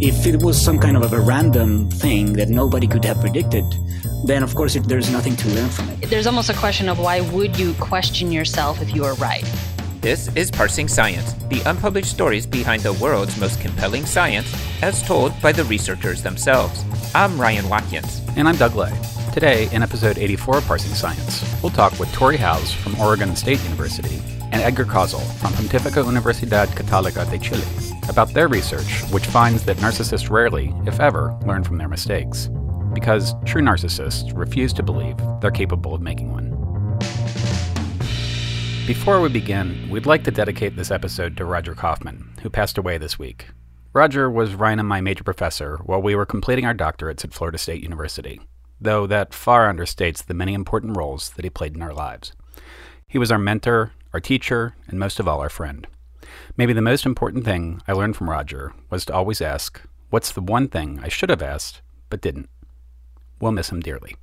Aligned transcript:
If 0.00 0.24
it 0.24 0.42
was 0.42 0.58
some 0.58 0.78
kind 0.78 0.96
of 0.96 1.12
a 1.12 1.20
random 1.20 1.90
thing 1.90 2.32
that 2.32 2.48
nobody 2.48 2.86
could 2.86 3.04
have 3.04 3.20
predicted, 3.20 3.66
then 4.24 4.42
of 4.42 4.54
course 4.54 4.74
it, 4.74 4.84
there's 4.84 5.10
nothing 5.10 5.36
to 5.36 5.48
learn 5.50 5.68
from 5.68 5.90
it. 5.90 6.08
There's 6.08 6.26
almost 6.26 6.48
a 6.48 6.54
question 6.54 6.88
of 6.88 6.98
why 6.98 7.20
would 7.20 7.58
you 7.58 7.74
question 7.74 8.32
yourself 8.32 8.80
if 8.80 8.94
you 8.94 9.02
were 9.02 9.12
right? 9.16 9.44
This 10.00 10.34
is 10.34 10.50
Parsing 10.50 10.88
Science, 10.88 11.34
the 11.50 11.60
unpublished 11.66 12.10
stories 12.10 12.46
behind 12.46 12.82
the 12.82 12.94
world's 12.94 13.38
most 13.38 13.60
compelling 13.60 14.06
science, 14.06 14.50
as 14.80 15.02
told 15.02 15.38
by 15.42 15.52
the 15.52 15.64
researchers 15.64 16.22
themselves. 16.22 16.82
I'm 17.14 17.38
Ryan 17.38 17.68
Watkins. 17.68 18.22
And 18.36 18.48
I'm 18.48 18.56
Doug 18.56 18.76
Leigh. 18.76 18.98
Today, 19.34 19.68
in 19.70 19.82
episode 19.82 20.16
84 20.16 20.58
of 20.58 20.64
Parsing 20.64 20.94
Science, 20.94 21.44
we'll 21.62 21.72
talk 21.72 22.00
with 22.00 22.10
Tori 22.14 22.38
Howes 22.38 22.72
from 22.72 22.98
Oregon 22.98 23.36
State 23.36 23.62
University 23.64 24.22
and 24.50 24.62
Edgar 24.62 24.86
Kausel 24.86 25.20
from 25.40 25.52
Pontificia 25.52 26.02
Universidad 26.02 26.68
Católica 26.68 27.30
de 27.30 27.38
Chile 27.38 27.89
about 28.10 28.34
their 28.34 28.48
research, 28.48 29.02
which 29.12 29.24
finds 29.26 29.64
that 29.64 29.78
narcissists 29.78 30.28
rarely, 30.28 30.74
if 30.86 31.00
ever, 31.00 31.38
learn 31.46 31.64
from 31.64 31.78
their 31.78 31.88
mistakes. 31.88 32.50
Because 32.92 33.34
true 33.46 33.62
narcissists 33.62 34.36
refuse 34.36 34.72
to 34.74 34.82
believe 34.82 35.16
they're 35.40 35.50
capable 35.50 35.94
of 35.94 36.02
making 36.02 36.32
one. 36.32 36.50
Before 38.86 39.20
we 39.20 39.28
begin, 39.28 39.88
we'd 39.88 40.06
like 40.06 40.24
to 40.24 40.30
dedicate 40.30 40.74
this 40.74 40.90
episode 40.90 41.36
to 41.36 41.44
Roger 41.44 41.74
Kaufman, 41.74 42.28
who 42.42 42.50
passed 42.50 42.76
away 42.76 42.98
this 42.98 43.18
week. 43.18 43.46
Roger 43.92 44.30
was 44.30 44.54
Ryan 44.54 44.80
and 44.80 44.88
my 44.88 45.00
major 45.00 45.24
professor 45.24 45.78
while 45.84 46.02
we 46.02 46.14
were 46.14 46.26
completing 46.26 46.66
our 46.66 46.74
doctorates 46.74 47.24
at 47.24 47.32
Florida 47.32 47.58
State 47.58 47.82
University, 47.82 48.40
though 48.80 49.06
that 49.06 49.32
far 49.32 49.72
understates 49.72 50.24
the 50.24 50.34
many 50.34 50.54
important 50.54 50.96
roles 50.96 51.30
that 51.30 51.44
he 51.44 51.50
played 51.50 51.76
in 51.76 51.82
our 51.82 51.94
lives. 51.94 52.32
He 53.06 53.18
was 53.18 53.30
our 53.30 53.38
mentor, 53.38 53.92
our 54.12 54.20
teacher, 54.20 54.74
and 54.88 54.98
most 54.98 55.20
of 55.20 55.28
all, 55.28 55.40
our 55.40 55.48
friend. 55.48 55.86
Maybe 56.56 56.72
the 56.72 56.82
most 56.82 57.06
important 57.06 57.44
thing 57.44 57.80
I 57.88 57.92
learned 57.92 58.16
from 58.16 58.30
Roger 58.30 58.72
was 58.90 59.04
to 59.06 59.14
always 59.14 59.40
ask, 59.40 59.80
What's 60.10 60.32
the 60.32 60.40
one 60.40 60.68
thing 60.68 61.00
I 61.02 61.08
should 61.08 61.30
have 61.30 61.42
asked, 61.42 61.82
but 62.08 62.20
didn't? 62.20 62.48
We'll 63.40 63.52
miss 63.52 63.70
him 63.70 63.80
dearly. 63.80 64.16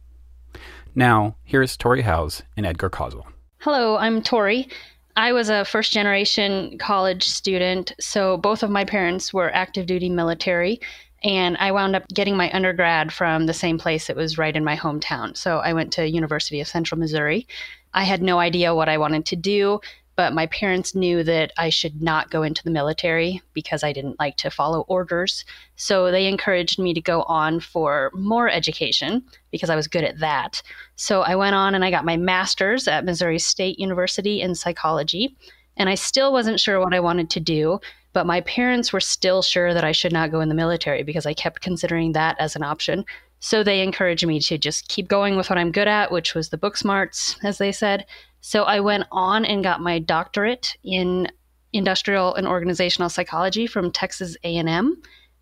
Now, 0.93 1.35
here's 1.43 1.77
Tori 1.77 2.01
Howes 2.01 2.43
and 2.57 2.65
Edgar 2.65 2.89
Kausel. 2.89 3.25
Hello, 3.59 3.97
I'm 3.97 4.21
Tori. 4.21 4.67
I 5.15 5.31
was 5.31 5.49
a 5.49 5.65
first 5.65 5.93
generation 5.93 6.77
college 6.77 7.23
student, 7.23 7.93
so 7.99 8.37
both 8.37 8.63
of 8.63 8.69
my 8.69 8.85
parents 8.85 9.33
were 9.33 9.53
active 9.53 9.87
duty 9.87 10.09
military, 10.09 10.79
and 11.23 11.57
I 11.57 11.71
wound 11.71 11.95
up 11.95 12.07
getting 12.09 12.37
my 12.37 12.51
undergrad 12.51 13.11
from 13.11 13.45
the 13.45 13.53
same 13.53 13.77
place 13.77 14.07
that 14.07 14.15
was 14.15 14.37
right 14.37 14.55
in 14.55 14.63
my 14.63 14.75
hometown. 14.75 15.35
So 15.35 15.57
I 15.57 15.73
went 15.73 15.93
to 15.93 16.07
University 16.07 16.61
of 16.61 16.67
Central 16.67 16.99
Missouri. 16.99 17.47
I 17.93 18.03
had 18.03 18.21
no 18.21 18.39
idea 18.39 18.75
what 18.75 18.89
I 18.89 18.97
wanted 18.97 19.25
to 19.27 19.35
do 19.35 19.79
but 20.17 20.33
my 20.33 20.47
parents 20.47 20.95
knew 20.95 21.23
that 21.23 21.53
I 21.57 21.69
should 21.69 22.01
not 22.01 22.31
go 22.31 22.41
into 22.41 22.63
the 22.63 22.71
military 22.71 23.39
because 23.53 23.83
I 23.83 23.93
didn't 23.93 24.19
like 24.19 24.35
to 24.37 24.49
follow 24.49 24.81
orders. 24.87 25.45
So 25.75 26.09
they 26.11 26.25
encouraged 26.25 26.79
me 26.79 26.95
to 26.95 26.99
go 26.99 27.21
on 27.23 27.59
for 27.59 28.09
more 28.15 28.49
education 28.49 29.23
because 29.51 29.69
I 29.69 29.75
was 29.75 29.87
good 29.87 30.03
at 30.03 30.19
that. 30.19 30.63
So 30.95 31.21
I 31.21 31.35
went 31.35 31.53
on 31.53 31.75
and 31.75 31.85
I 31.85 31.91
got 31.91 32.03
my 32.03 32.17
master's 32.17 32.87
at 32.87 33.05
Missouri 33.05 33.37
State 33.37 33.77
University 33.77 34.41
in 34.41 34.55
psychology. 34.55 35.37
And 35.77 35.87
I 35.87 35.93
still 35.93 36.33
wasn't 36.33 36.59
sure 36.59 36.79
what 36.79 36.95
I 36.95 36.99
wanted 36.99 37.29
to 37.29 37.39
do, 37.39 37.79
but 38.11 38.25
my 38.25 38.41
parents 38.41 38.91
were 38.91 38.99
still 38.99 39.43
sure 39.43 39.75
that 39.75 39.83
I 39.83 39.91
should 39.91 40.11
not 40.11 40.31
go 40.31 40.41
in 40.41 40.49
the 40.49 40.55
military 40.55 41.03
because 41.03 41.27
I 41.27 41.35
kept 41.35 41.61
considering 41.61 42.13
that 42.13 42.35
as 42.39 42.55
an 42.55 42.63
option. 42.63 43.05
So 43.39 43.63
they 43.63 43.81
encouraged 43.83 44.25
me 44.25 44.39
to 44.39 44.57
just 44.57 44.87
keep 44.87 45.07
going 45.07 45.37
with 45.37 45.51
what 45.51 45.59
I'm 45.59 45.71
good 45.71 45.87
at, 45.87 46.11
which 46.11 46.33
was 46.33 46.49
the 46.49 46.57
book 46.57 46.75
smarts, 46.75 47.37
as 47.43 47.59
they 47.59 47.71
said, 47.71 48.07
so 48.47 48.63
I 48.63 48.79
went 48.79 49.03
on 49.11 49.43
and 49.43 49.61
got 49.61 49.81
my 49.81 49.99
doctorate 49.99 50.77
in 50.81 51.29
industrial 51.73 52.33
and 52.35 52.47
organizational 52.47 53.09
psychology 53.09 53.67
from 53.67 53.91
Texas 53.91 54.37
A&M. 54.45 55.01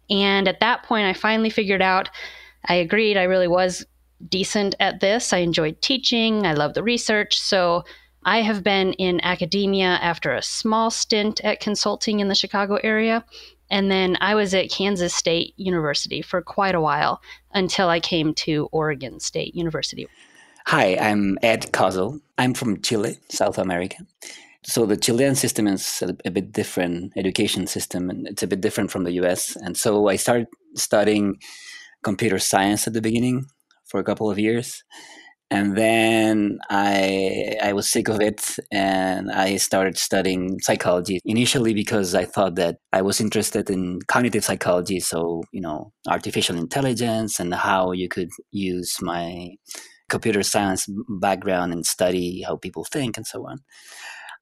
And 0.10 0.48
at 0.48 0.60
that 0.62 0.82
point 0.82 1.06
I 1.06 1.14
finally 1.14 1.52
figured 1.52 1.84
out 1.84 2.10
I 2.68 2.74
agreed 2.74 3.16
I 3.16 3.26
really 3.26 3.48
was 3.48 3.86
decent 4.28 4.74
at 4.80 5.02
this. 5.02 5.34
I 5.34 5.38
enjoyed 5.38 5.84
teaching, 5.84 6.48
I 6.48 6.54
love 6.54 6.74
the 6.74 6.82
research, 6.82 7.40
so 7.40 7.84
I 8.24 8.42
have 8.42 8.64
been 8.64 8.94
in 8.94 9.22
academia 9.22 10.00
after 10.02 10.34
a 10.34 10.42
small 10.42 10.90
stint 10.90 11.40
at 11.44 11.60
consulting 11.60 12.22
in 12.22 12.28
the 12.28 12.34
Chicago 12.34 12.80
area. 12.82 13.24
And 13.70 13.92
then 13.92 14.18
I 14.20 14.34
was 14.34 14.56
at 14.56 14.72
Kansas 14.72 15.14
State 15.14 15.54
University 15.58 16.24
for 16.24 16.42
quite 16.42 16.74
a 16.74 16.82
while 16.82 17.22
until 17.54 17.88
I 17.88 18.00
came 18.00 18.34
to 18.34 18.68
Oregon 18.72 19.20
State 19.20 19.54
University. 19.54 20.08
Hi, 20.70 20.98
I'm 21.00 21.38
Ed 21.44 21.72
Kausel. 21.74 22.22
I'm 22.40 22.56
from 22.56 22.82
Chile, 22.82 23.20
South 23.30 23.60
America. 23.60 23.98
So 24.64 24.88
the 24.88 24.98
Chilean 24.98 25.36
system 25.36 25.68
is 25.68 26.02
a, 26.02 26.18
a, 26.26 26.32
bit 26.32 26.54
different 26.54 27.14
education 27.16 27.68
system, 27.68 28.10
and 28.10 28.28
it's 28.28 28.42
a 28.42 28.48
bit 28.48 28.62
different 28.62 28.90
from 28.90 29.04
the 29.04 29.12
U.S. 29.22 29.56
And 29.58 29.78
so 29.78 30.08
I 30.08 30.16
started 30.16 30.48
studying 30.76 31.36
computer 32.04 32.40
science 32.40 32.88
at 32.88 32.94
the 32.94 33.02
beginning 33.02 33.46
for 33.86 34.00
a 34.00 34.04
couple 34.04 34.32
of 34.32 34.40
years, 34.40 34.84
and 35.52 35.78
then 35.78 36.58
I 36.72 37.58
I 37.62 37.74
was 37.74 37.88
sick 37.88 38.08
of 38.08 38.20
it, 38.20 38.58
and 38.72 39.32
I 39.32 39.58
started 39.58 40.00
studying 40.00 40.58
psychology 40.62 41.20
initially 41.26 41.76
because 41.76 42.16
I 42.16 42.26
thought 42.26 42.56
that 42.56 42.78
I 42.92 43.04
was 43.04 43.22
interested 43.22 43.70
in 43.70 44.00
cognitive 44.08 44.44
psychology, 44.44 45.00
so 45.00 45.44
you 45.52 45.62
know 45.62 45.92
artificial 46.08 46.58
intelligence 46.58 47.40
and 47.40 47.54
how 47.54 47.92
you 47.92 48.10
could 48.10 48.32
use 48.50 48.98
my 49.00 49.50
computer 50.10 50.44
science 50.44 50.88
background 51.10 51.74
and 51.74 51.86
study 51.86 52.42
how 52.42 52.58
people 52.58 52.86
think 52.86 53.18
and 53.18 53.26
so 53.26 53.48
on. 53.48 53.60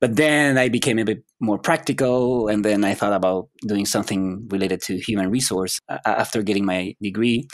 But 0.01 0.17
then 0.17 0.57
I 0.57 0.67
became 0.67 0.99
a 0.99 1.05
bit 1.05 1.23
more 1.39 1.57
practical, 1.57 2.49
and 2.49 2.65
then 2.65 2.83
I 2.83 2.93
thought 2.93 3.13
about 3.13 3.47
doing 3.65 3.85
something 3.85 4.47
related 4.49 4.81
to 4.83 4.97
human 4.97 5.29
resource. 5.29 5.79
After 6.05 6.41
getting 6.43 6.65
my 6.65 6.93
degree, 7.01 7.47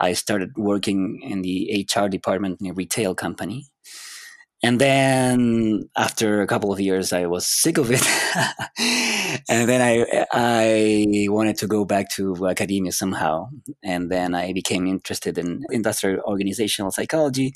I 0.00 0.14
started 0.14 0.50
working 0.56 1.20
in 1.22 1.42
the 1.42 1.86
HR 1.86 2.08
department 2.08 2.58
in 2.60 2.70
a 2.70 2.72
retail 2.72 3.14
company. 3.14 3.66
And 4.66 4.80
then 4.80 5.88
after 5.96 6.42
a 6.42 6.46
couple 6.48 6.72
of 6.72 6.80
years, 6.80 7.12
I 7.12 7.26
was 7.26 7.46
sick 7.46 7.78
of 7.78 7.88
it. 7.92 8.04
and 9.48 9.68
then 9.68 9.80
I, 9.80 10.26
I 10.32 11.28
wanted 11.28 11.56
to 11.58 11.68
go 11.68 11.84
back 11.84 12.10
to 12.16 12.48
academia 12.48 12.90
somehow. 12.90 13.50
And 13.84 14.10
then 14.10 14.34
I 14.34 14.52
became 14.52 14.88
interested 14.88 15.38
in 15.38 15.62
industrial 15.70 16.20
organizational 16.26 16.90
psychology. 16.90 17.52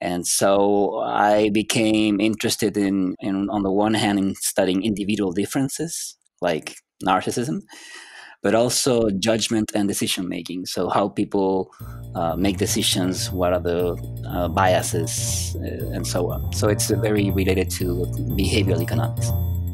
And 0.00 0.24
so 0.24 1.00
I 1.00 1.50
became 1.52 2.20
interested 2.20 2.76
in, 2.76 3.16
in 3.18 3.50
on 3.50 3.64
the 3.64 3.72
one 3.72 3.94
hand, 3.94 4.20
in 4.20 4.36
studying 4.36 4.84
individual 4.84 5.32
differences 5.32 6.16
like 6.40 6.76
narcissism, 7.04 7.62
but 8.46 8.54
also 8.54 9.10
judgment 9.10 9.72
and 9.74 9.88
decision 9.88 10.28
making. 10.28 10.64
So, 10.66 10.88
how 10.88 11.08
people 11.08 11.74
uh, 12.14 12.36
make 12.36 12.58
decisions, 12.58 13.28
what 13.32 13.52
are 13.52 13.58
the 13.58 13.98
uh, 14.24 14.46
biases, 14.46 15.56
uh, 15.56 15.90
and 15.96 16.06
so 16.06 16.30
on. 16.30 16.52
So, 16.52 16.68
it's 16.68 16.88
very 16.88 17.32
related 17.32 17.70
to 17.70 18.06
behavioral 18.38 18.80
economics. 18.80 19.30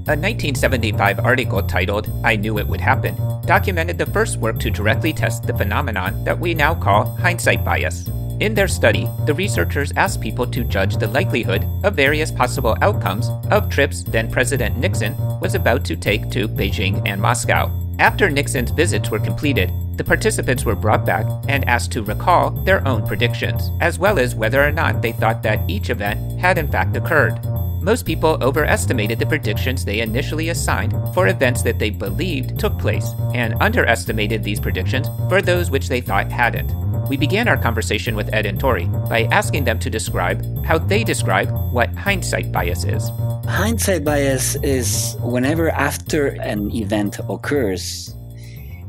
A 0.08 0.16
1975 0.16 1.20
article 1.20 1.62
titled 1.62 2.08
I 2.24 2.36
Knew 2.36 2.58
It 2.58 2.66
Would 2.66 2.80
Happen 2.80 3.14
documented 3.44 3.98
the 3.98 4.06
first 4.06 4.38
work 4.38 4.58
to 4.60 4.70
directly 4.70 5.12
test 5.12 5.46
the 5.46 5.52
phenomenon 5.52 6.24
that 6.24 6.40
we 6.40 6.54
now 6.54 6.74
call 6.74 7.04
hindsight 7.16 7.62
bias. 7.66 8.08
In 8.40 8.54
their 8.54 8.68
study, 8.68 9.06
the 9.26 9.34
researchers 9.34 9.92
asked 9.96 10.22
people 10.22 10.46
to 10.46 10.64
judge 10.64 10.96
the 10.96 11.08
likelihood 11.08 11.68
of 11.84 11.94
various 11.94 12.32
possible 12.32 12.78
outcomes 12.80 13.28
of 13.50 13.68
trips 13.68 14.02
then 14.02 14.30
President 14.30 14.78
Nixon 14.78 15.14
was 15.40 15.54
about 15.54 15.84
to 15.84 15.94
take 15.94 16.30
to 16.30 16.48
Beijing 16.48 17.02
and 17.06 17.20
Moscow. 17.20 17.81
After 17.98 18.30
Nixon's 18.30 18.70
visits 18.70 19.10
were 19.10 19.18
completed, 19.18 19.70
the 19.96 20.04
participants 20.04 20.64
were 20.64 20.74
brought 20.74 21.04
back 21.04 21.26
and 21.48 21.68
asked 21.68 21.92
to 21.92 22.02
recall 22.02 22.50
their 22.50 22.86
own 22.88 23.06
predictions, 23.06 23.70
as 23.80 23.98
well 23.98 24.18
as 24.18 24.34
whether 24.34 24.66
or 24.66 24.72
not 24.72 25.02
they 25.02 25.12
thought 25.12 25.42
that 25.42 25.68
each 25.68 25.90
event 25.90 26.40
had 26.40 26.58
in 26.58 26.68
fact 26.68 26.96
occurred. 26.96 27.38
Most 27.82 28.06
people 28.06 28.38
overestimated 28.42 29.18
the 29.18 29.26
predictions 29.26 29.84
they 29.84 30.00
initially 30.00 30.48
assigned 30.48 30.94
for 31.14 31.28
events 31.28 31.62
that 31.62 31.78
they 31.78 31.90
believed 31.90 32.58
took 32.58 32.78
place, 32.78 33.10
and 33.34 33.54
underestimated 33.60 34.42
these 34.42 34.60
predictions 34.60 35.08
for 35.28 35.42
those 35.42 35.70
which 35.70 35.88
they 35.88 36.00
thought 36.00 36.30
hadn't. 36.30 36.70
We 37.08 37.16
began 37.16 37.48
our 37.48 37.56
conversation 37.56 38.14
with 38.16 38.32
Ed 38.32 38.46
and 38.46 38.58
Tori 38.58 38.86
by 39.08 39.24
asking 39.24 39.64
them 39.64 39.78
to 39.80 39.90
describe 39.90 40.42
how 40.64 40.78
they 40.78 41.04
describe 41.04 41.50
what 41.72 41.94
hindsight 41.94 42.52
bias 42.52 42.84
is. 42.84 43.10
Hindsight 43.44 44.04
bias 44.04 44.56
is 44.62 45.16
whenever 45.20 45.70
after 45.70 46.28
an 46.40 46.70
event 46.74 47.18
occurs, 47.28 48.14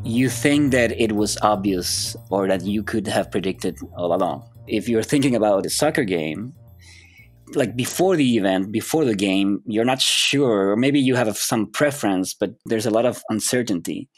you 0.03 0.29
think 0.29 0.71
that 0.71 0.91
it 0.99 1.13
was 1.13 1.37
obvious 1.41 2.15
or 2.29 2.47
that 2.47 2.63
you 2.63 2.83
could 2.83 3.07
have 3.07 3.31
predicted 3.31 3.77
all 3.97 4.13
along. 4.13 4.47
If 4.67 4.87
you're 4.87 5.03
thinking 5.03 5.35
about 5.35 5.65
a 5.65 5.69
soccer 5.69 6.03
game, 6.03 6.53
like 7.55 7.75
before 7.75 8.15
the 8.15 8.37
event, 8.37 8.71
before 8.71 9.05
the 9.05 9.15
game, 9.15 9.61
you're 9.65 9.85
not 9.85 10.01
sure, 10.01 10.71
or 10.71 10.75
maybe 10.75 10.99
you 10.99 11.15
have 11.15 11.37
some 11.37 11.71
preference, 11.71 12.33
but 12.33 12.51
there's 12.65 12.85
a 12.85 12.91
lot 12.91 13.05
of 13.05 13.23
uncertainty. 13.29 14.09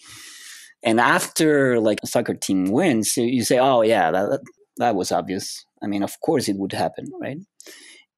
And 0.86 1.00
after 1.00 1.80
like 1.80 2.00
a 2.04 2.08
soccer 2.08 2.36
team 2.36 2.72
wins, 2.72 3.18
you 3.18 3.44
say, 3.44 3.58
"Oh 3.58 3.82
yeah, 3.82 4.12
that 4.12 4.40
that 4.78 4.96
was 4.96 5.12
obvious." 5.12 5.66
I 5.82 5.88
mean, 5.88 6.04
of 6.04 6.20
course 6.22 6.48
it 6.48 6.58
would 6.58 6.72
happen, 6.74 7.12
right? 7.20 7.40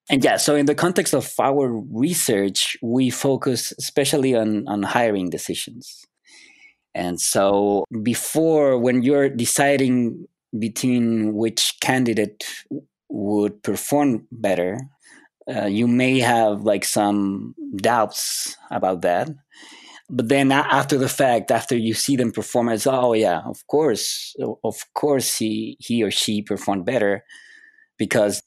And 0.10 0.24
yeah, 0.24 0.38
so 0.38 0.56
in 0.56 0.68
the 0.68 0.76
context 0.76 1.14
of 1.14 1.34
our 1.40 1.82
research, 1.92 2.78
we 2.82 3.10
focus 3.10 3.74
especially 3.80 4.36
on 4.36 4.68
on 4.68 4.84
hiring 4.84 5.30
decisions. 5.30 6.06
And 6.94 7.22
so 7.22 7.86
before, 8.04 8.78
when 8.78 9.04
you're 9.04 9.30
deciding 9.30 10.26
between 10.58 11.36
which 11.36 11.76
candidate 11.82 12.44
would 13.10 13.62
perform 13.64 14.28
better, 14.32 14.80
uh, 15.48 15.66
you 15.68 15.88
may 15.88 16.20
have 16.20 16.62
like 16.62 16.84
some 16.84 17.56
doubts 17.78 18.58
about 18.72 19.02
that. 19.02 19.30
But 20.10 20.30
then 20.30 20.52
after 20.52 20.98
the 20.98 21.10
fact, 21.10 21.52
after 21.52 21.76
you 21.76 21.94
see 21.94 22.16
them 22.16 22.32
perform, 22.32 22.70
as 22.70 22.88
oh 22.88 23.14
yeah, 23.14 23.42
of 23.46 23.66
course, 23.68 24.36
of 24.64 24.76
course 24.94 25.38
he 25.38 25.78
he 25.80 26.02
or 26.04 26.12
she 26.12 26.42
performed 26.42 26.86
better 26.86 27.24
because 27.98 28.42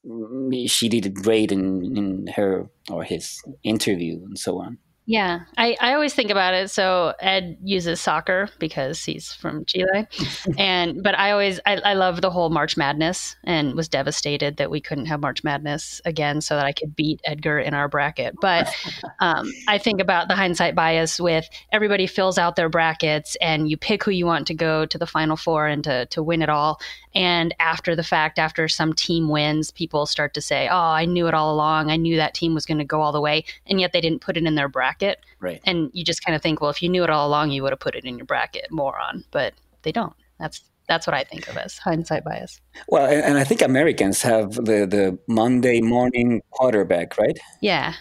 she 0.66 0.88
did 0.88 1.14
great 1.14 1.52
in 1.52 1.96
in 1.96 2.26
her 2.34 2.70
or 2.90 3.04
his 3.04 3.42
interview 3.62 4.14
and 4.24 4.38
so 4.38 4.58
on. 4.60 4.78
Yeah, 5.10 5.40
I, 5.58 5.76
I 5.80 5.94
always 5.94 6.14
think 6.14 6.30
about 6.30 6.54
it. 6.54 6.70
So 6.70 7.14
Ed 7.18 7.58
uses 7.64 8.00
soccer 8.00 8.48
because 8.60 9.04
he's 9.04 9.32
from 9.32 9.64
Chile, 9.64 10.06
and 10.56 11.02
but 11.02 11.18
I 11.18 11.32
always 11.32 11.58
I, 11.66 11.78
I 11.78 11.94
love 11.94 12.20
the 12.20 12.30
whole 12.30 12.48
March 12.48 12.76
Madness 12.76 13.34
and 13.42 13.74
was 13.74 13.88
devastated 13.88 14.58
that 14.58 14.70
we 14.70 14.80
couldn't 14.80 15.06
have 15.06 15.18
March 15.18 15.42
Madness 15.42 16.00
again 16.04 16.40
so 16.40 16.54
that 16.54 16.64
I 16.64 16.70
could 16.70 16.94
beat 16.94 17.20
Edgar 17.24 17.58
in 17.58 17.74
our 17.74 17.88
bracket. 17.88 18.36
But 18.40 18.72
um, 19.18 19.50
I 19.66 19.78
think 19.78 20.00
about 20.00 20.28
the 20.28 20.36
hindsight 20.36 20.76
bias 20.76 21.18
with 21.18 21.48
everybody 21.72 22.06
fills 22.06 22.38
out 22.38 22.54
their 22.54 22.68
brackets 22.68 23.36
and 23.40 23.68
you 23.68 23.76
pick 23.76 24.04
who 24.04 24.12
you 24.12 24.26
want 24.26 24.46
to 24.46 24.54
go 24.54 24.86
to 24.86 24.96
the 24.96 25.08
Final 25.08 25.36
Four 25.36 25.66
and 25.66 25.82
to 25.82 26.06
to 26.06 26.22
win 26.22 26.40
it 26.40 26.48
all. 26.48 26.80
And 27.16 27.52
after 27.58 27.96
the 27.96 28.04
fact, 28.04 28.38
after 28.38 28.68
some 28.68 28.92
team 28.92 29.28
wins, 29.28 29.72
people 29.72 30.06
start 30.06 30.34
to 30.34 30.40
say, 30.40 30.68
"Oh, 30.68 30.76
I 30.76 31.04
knew 31.04 31.26
it 31.26 31.34
all 31.34 31.52
along. 31.52 31.90
I 31.90 31.96
knew 31.96 32.14
that 32.14 32.34
team 32.34 32.54
was 32.54 32.64
going 32.64 32.78
to 32.78 32.84
go 32.84 33.00
all 33.00 33.10
the 33.10 33.20
way," 33.20 33.44
and 33.66 33.80
yet 33.80 33.90
they 33.92 34.00
didn't 34.00 34.20
put 34.20 34.36
it 34.36 34.44
in 34.44 34.54
their 34.54 34.68
bracket. 34.68 34.99
Right. 35.40 35.60
And 35.64 35.90
you 35.92 36.04
just 36.04 36.24
kind 36.24 36.36
of 36.36 36.42
think, 36.42 36.60
well, 36.60 36.70
if 36.70 36.82
you 36.82 36.88
knew 36.88 37.04
it 37.04 37.10
all 37.10 37.26
along, 37.28 37.50
you 37.50 37.62
would 37.62 37.72
have 37.72 37.80
put 37.80 37.94
it 37.94 38.04
in 38.04 38.16
your 38.18 38.26
bracket, 38.26 38.66
moron. 38.70 39.24
But 39.30 39.54
they 39.82 39.92
don't. 39.92 40.14
That's 40.38 40.62
that's 40.88 41.06
what 41.06 41.14
I 41.14 41.22
think 41.22 41.48
of 41.48 41.56
as 41.56 41.78
hindsight 41.78 42.24
bias. 42.24 42.60
Well, 42.88 43.06
and 43.06 43.38
I 43.38 43.44
think 43.44 43.62
Americans 43.62 44.22
have 44.22 44.54
the 44.54 44.86
the 44.86 45.18
Monday 45.28 45.80
morning 45.80 46.42
quarterback, 46.50 47.16
right? 47.16 47.38
Yeah. 47.60 47.94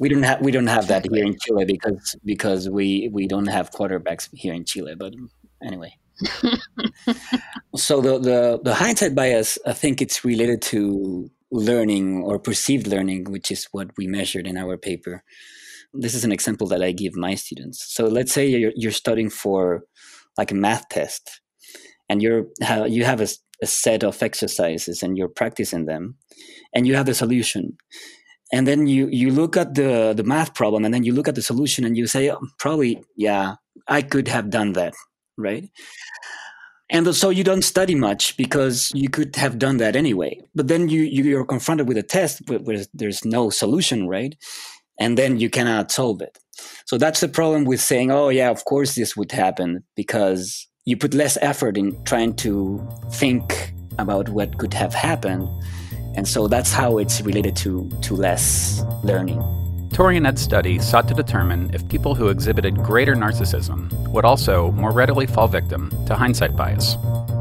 We 0.00 0.08
don't 0.08 0.24
have 0.24 0.40
we 0.40 0.50
don't 0.50 0.66
have 0.66 0.88
that 0.88 1.06
here 1.10 1.24
in 1.24 1.36
Chile 1.38 1.64
because 1.64 2.16
because 2.24 2.68
we 2.68 3.08
we 3.12 3.26
don't 3.26 3.46
have 3.46 3.70
quarterbacks 3.70 4.28
here 4.32 4.54
in 4.54 4.64
Chile. 4.64 4.94
But 4.96 5.14
anyway. 5.62 5.96
so 7.76 8.00
the, 8.00 8.18
the 8.18 8.60
the 8.62 8.74
hindsight 8.74 9.14
bias, 9.14 9.58
I 9.66 9.72
think 9.72 10.02
it's 10.02 10.24
related 10.24 10.62
to 10.72 11.30
learning 11.50 12.22
or 12.24 12.38
perceived 12.38 12.86
learning, 12.86 13.24
which 13.24 13.50
is 13.50 13.68
what 13.72 13.90
we 13.96 14.06
measured 14.06 14.46
in 14.46 14.56
our 14.56 14.76
paper. 14.76 15.22
This 15.92 16.14
is 16.14 16.24
an 16.24 16.32
example 16.32 16.66
that 16.68 16.82
I 16.82 16.92
give 16.92 17.16
my 17.16 17.34
students. 17.34 17.84
So 17.88 18.06
let's 18.06 18.32
say 18.32 18.46
you're, 18.46 18.72
you're 18.74 18.92
studying 18.92 19.30
for 19.30 19.84
like 20.38 20.50
a 20.50 20.54
math 20.54 20.88
test, 20.88 21.40
and 22.08 22.22
you're 22.22 22.46
you 22.86 23.04
have 23.04 23.20
a, 23.20 23.28
a 23.62 23.66
set 23.66 24.04
of 24.04 24.22
exercises 24.22 25.02
and 25.02 25.16
you're 25.16 25.28
practicing 25.28 25.86
them, 25.86 26.16
and 26.74 26.86
you 26.86 26.94
have 26.96 27.06
the 27.06 27.14
solution 27.14 27.76
and 28.52 28.64
then 28.64 28.86
you 28.86 29.08
you 29.10 29.28
look 29.30 29.56
at 29.56 29.74
the 29.74 30.14
the 30.16 30.22
math 30.22 30.54
problem 30.54 30.84
and 30.84 30.94
then 30.94 31.02
you 31.02 31.12
look 31.12 31.26
at 31.26 31.34
the 31.34 31.42
solution 31.42 31.84
and 31.84 31.96
you 31.96 32.06
say 32.06 32.30
oh, 32.30 32.38
probably 32.60 33.02
yeah 33.16 33.56
i 33.88 34.00
could 34.00 34.28
have 34.28 34.50
done 34.50 34.72
that 34.74 34.94
right? 35.36 35.68
And 36.88 37.14
so 37.14 37.30
you 37.30 37.42
don't 37.42 37.62
study 37.62 37.94
much 37.94 38.36
because 38.36 38.92
you 38.94 39.08
could 39.08 39.34
have 39.36 39.58
done 39.58 39.78
that 39.78 39.96
anyway. 39.96 40.40
But 40.54 40.68
then 40.68 40.88
you, 40.88 41.02
you 41.02 41.36
are 41.38 41.44
confronted 41.44 41.88
with 41.88 41.96
a 41.96 42.02
test 42.02 42.42
where 42.48 42.84
there's 42.94 43.24
no 43.24 43.50
solution, 43.50 44.06
right? 44.08 44.36
And 44.98 45.18
then 45.18 45.38
you 45.38 45.50
cannot 45.50 45.92
solve 45.92 46.22
it. 46.22 46.38
So 46.86 46.98
that's 46.98 47.20
the 47.20 47.28
problem 47.28 47.64
with 47.64 47.80
saying, 47.80 48.10
"Oh 48.10 48.30
yeah, 48.30 48.50
of 48.50 48.64
course 48.64 48.94
this 48.94 49.16
would 49.16 49.32
happen," 49.32 49.84
because 49.94 50.66
you 50.84 50.96
put 50.96 51.14
less 51.14 51.36
effort 51.42 51.76
in 51.76 52.02
trying 52.04 52.34
to 52.36 52.80
think 53.10 53.74
about 53.98 54.28
what 54.28 54.58
could 54.58 54.72
have 54.74 54.94
happened, 54.94 55.48
and 56.14 56.26
so 56.26 56.48
that's 56.48 56.72
how 56.72 56.98
it's 56.98 57.20
related 57.20 57.56
to 57.56 57.90
to 58.02 58.14
less 58.14 58.82
learning. 59.04 59.42
Tori 59.92 60.16
and 60.18 60.38
study 60.38 60.78
sought 60.78 61.08
to 61.08 61.14
determine 61.14 61.70
if 61.72 61.88
people 61.88 62.14
who 62.14 62.28
exhibited 62.28 62.76
greater 62.76 63.14
narcissism 63.14 63.90
would 64.10 64.24
also 64.24 64.70
more 64.72 64.92
readily 64.92 65.26
fall 65.26 65.48
victim 65.48 65.90
to 66.06 66.14
hindsight 66.14 66.54
bias. 66.54 66.96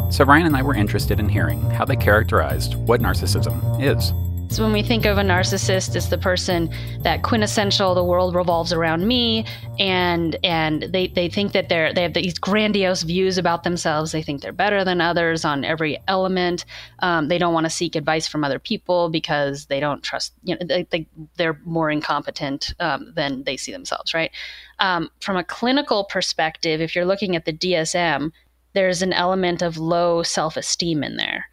So 0.10 0.24
Ryan 0.24 0.46
and 0.48 0.56
I 0.56 0.62
were 0.62 0.76
interested 0.76 1.20
in 1.20 1.28
hearing 1.28 1.60
how 1.72 1.84
they 1.84 1.98
characterized 1.98 2.76
what 2.76 3.02
narcissism 3.02 3.60
is. 3.82 4.14
So 4.50 4.64
when 4.64 4.72
we 4.72 4.84
think 4.84 5.06
of 5.06 5.18
a 5.18 5.22
narcissist 5.22 5.96
as 5.96 6.10
the 6.10 6.18
person 6.18 6.70
that 7.02 7.24
quintessential, 7.24 7.94
the 7.94 8.04
world 8.04 8.36
revolves 8.36 8.72
around 8.72 9.06
me, 9.06 9.46
and 9.80 10.38
and 10.44 10.84
they, 10.84 11.08
they 11.08 11.28
think 11.28 11.52
that 11.52 11.68
they're 11.68 11.94
they 11.94 12.04
have 12.04 12.14
these 12.14 12.38
grandiose 12.40 13.04
views 13.04 13.38
about 13.38 13.64
themselves. 13.64 14.12
They 14.12 14.22
think 14.22 14.42
they're 14.42 14.54
better 14.54 14.86
than 14.86 15.02
others 15.02 15.44
on 15.44 15.66
every 15.66 15.98
element. 16.08 16.64
Um, 17.00 17.28
they 17.28 17.38
don't 17.38 17.54
want 17.54 17.66
to 17.66 17.70
seek 17.70 17.96
advice 17.96 18.28
from 18.28 18.44
other 18.44 18.60
people 18.60 19.10
because 19.10 19.66
they 19.66 19.80
don't 19.82 20.04
trust. 20.04 20.34
You 20.44 20.56
know, 20.56 20.66
they, 20.66 20.84
they 20.84 21.08
they're 21.36 21.60
more 21.66 21.90
incompetent 21.90 22.74
um, 22.80 23.12
than 23.14 23.44
they 23.44 23.58
see 23.58 23.74
themselves. 23.74 24.14
Right. 24.14 24.32
Um, 24.80 25.10
from 25.20 25.36
a 25.36 25.44
clinical 25.44 26.06
perspective, 26.06 26.80
if 26.80 26.96
you're 26.96 27.06
looking 27.06 27.36
at 27.36 27.46
the 27.46 27.54
DSM, 27.54 28.32
there's 28.74 29.02
an 29.02 29.12
element 29.12 29.62
of 29.62 29.78
low 29.78 30.24
self 30.24 30.56
esteem 30.56 31.04
in 31.04 31.18
there 31.18 31.48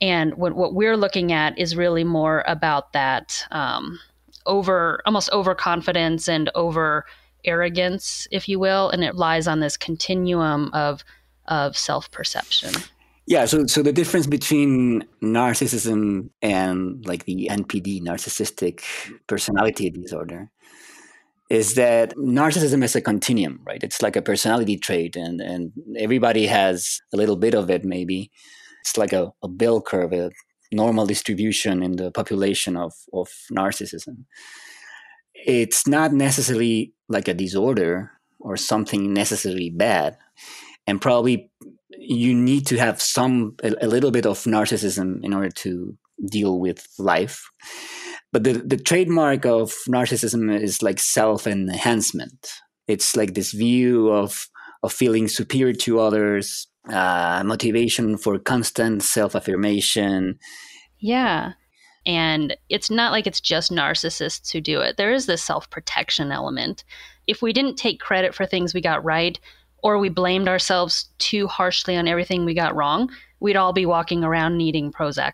and 0.00 0.34
what, 0.34 0.54
what 0.54 0.74
we're 0.74 0.96
looking 0.96 1.32
at 1.32 1.58
is 1.58 1.76
really 1.76 2.04
more 2.04 2.44
about 2.46 2.92
that 2.92 3.46
um, 3.50 3.98
over, 4.44 5.00
almost 5.06 5.30
overconfidence 5.32 6.28
and 6.28 6.50
over 6.54 7.06
arrogance, 7.44 8.28
if 8.30 8.48
you 8.48 8.58
will. 8.58 8.90
And 8.90 9.02
it 9.02 9.14
lies 9.14 9.46
on 9.46 9.60
this 9.60 9.76
continuum 9.76 10.70
of, 10.72 11.02
of 11.46 11.76
self 11.76 12.10
perception. 12.10 12.72
Yeah, 13.28 13.44
so 13.46 13.66
so 13.66 13.82
the 13.82 13.92
difference 13.92 14.28
between 14.28 15.04
narcissism 15.20 16.30
and 16.42 17.04
like 17.06 17.24
the 17.24 17.48
NPD, 17.50 18.00
narcissistic 18.00 18.82
personality 19.26 19.90
disorder, 19.90 20.48
is 21.50 21.74
that 21.74 22.14
narcissism 22.14 22.84
is 22.84 22.94
a 22.94 23.00
continuum, 23.00 23.62
right? 23.66 23.82
It's 23.82 24.00
like 24.00 24.14
a 24.14 24.22
personality 24.22 24.76
trait, 24.76 25.16
and 25.16 25.40
and 25.40 25.72
everybody 25.98 26.46
has 26.46 27.00
a 27.12 27.16
little 27.16 27.34
bit 27.34 27.54
of 27.54 27.68
it, 27.68 27.84
maybe 27.84 28.30
it's 28.86 28.96
like 28.96 29.12
a, 29.12 29.32
a 29.42 29.48
bell 29.48 29.82
curve, 29.82 30.12
a 30.12 30.30
normal 30.70 31.06
distribution 31.06 31.82
in 31.82 31.96
the 31.96 32.12
population 32.12 32.76
of, 32.76 32.92
of 33.12 33.28
narcissism. 33.52 34.26
It's 35.34 35.88
not 35.88 36.12
necessarily 36.12 36.92
like 37.08 37.26
a 37.26 37.34
disorder 37.34 38.12
or 38.38 38.56
something 38.56 39.12
necessarily 39.12 39.70
bad. 39.70 40.16
And 40.86 41.00
probably 41.00 41.50
you 41.98 42.32
need 42.32 42.64
to 42.68 42.76
have 42.78 43.02
some, 43.02 43.56
a, 43.64 43.74
a 43.82 43.88
little 43.88 44.12
bit 44.12 44.24
of 44.24 44.44
narcissism 44.44 45.18
in 45.24 45.34
order 45.34 45.50
to 45.50 45.98
deal 46.24 46.60
with 46.60 46.86
life. 46.96 47.50
But 48.32 48.44
the, 48.44 48.52
the 48.52 48.76
trademark 48.76 49.46
of 49.46 49.72
narcissism 49.88 50.60
is 50.60 50.80
like 50.80 51.00
self 51.00 51.48
enhancement. 51.48 52.52
It's 52.86 53.16
like 53.16 53.34
this 53.34 53.50
view 53.50 54.12
of, 54.12 54.46
of 54.84 54.92
feeling 54.92 55.26
superior 55.26 55.74
to 55.74 55.98
others, 55.98 56.68
uh, 56.88 57.42
motivation 57.44 58.16
for 58.16 58.38
constant 58.38 59.02
self 59.02 59.34
affirmation. 59.34 60.38
Yeah. 60.98 61.52
And 62.06 62.56
it's 62.68 62.90
not 62.90 63.10
like 63.10 63.26
it's 63.26 63.40
just 63.40 63.72
narcissists 63.72 64.52
who 64.52 64.60
do 64.60 64.80
it. 64.80 64.96
There 64.96 65.12
is 65.12 65.26
this 65.26 65.42
self 65.42 65.68
protection 65.70 66.30
element. 66.30 66.84
If 67.26 67.42
we 67.42 67.52
didn't 67.52 67.76
take 67.76 68.00
credit 68.00 68.34
for 68.34 68.46
things 68.46 68.72
we 68.72 68.80
got 68.80 69.04
right, 69.04 69.38
or 69.82 69.98
we 69.98 70.08
blamed 70.08 70.48
ourselves 70.48 71.08
too 71.18 71.46
harshly 71.46 71.96
on 71.96 72.08
everything 72.08 72.44
we 72.44 72.54
got 72.54 72.74
wrong, 72.74 73.10
we'd 73.40 73.56
all 73.56 73.72
be 73.72 73.86
walking 73.86 74.24
around 74.24 74.56
needing 74.56 74.92
Prozac. 74.92 75.32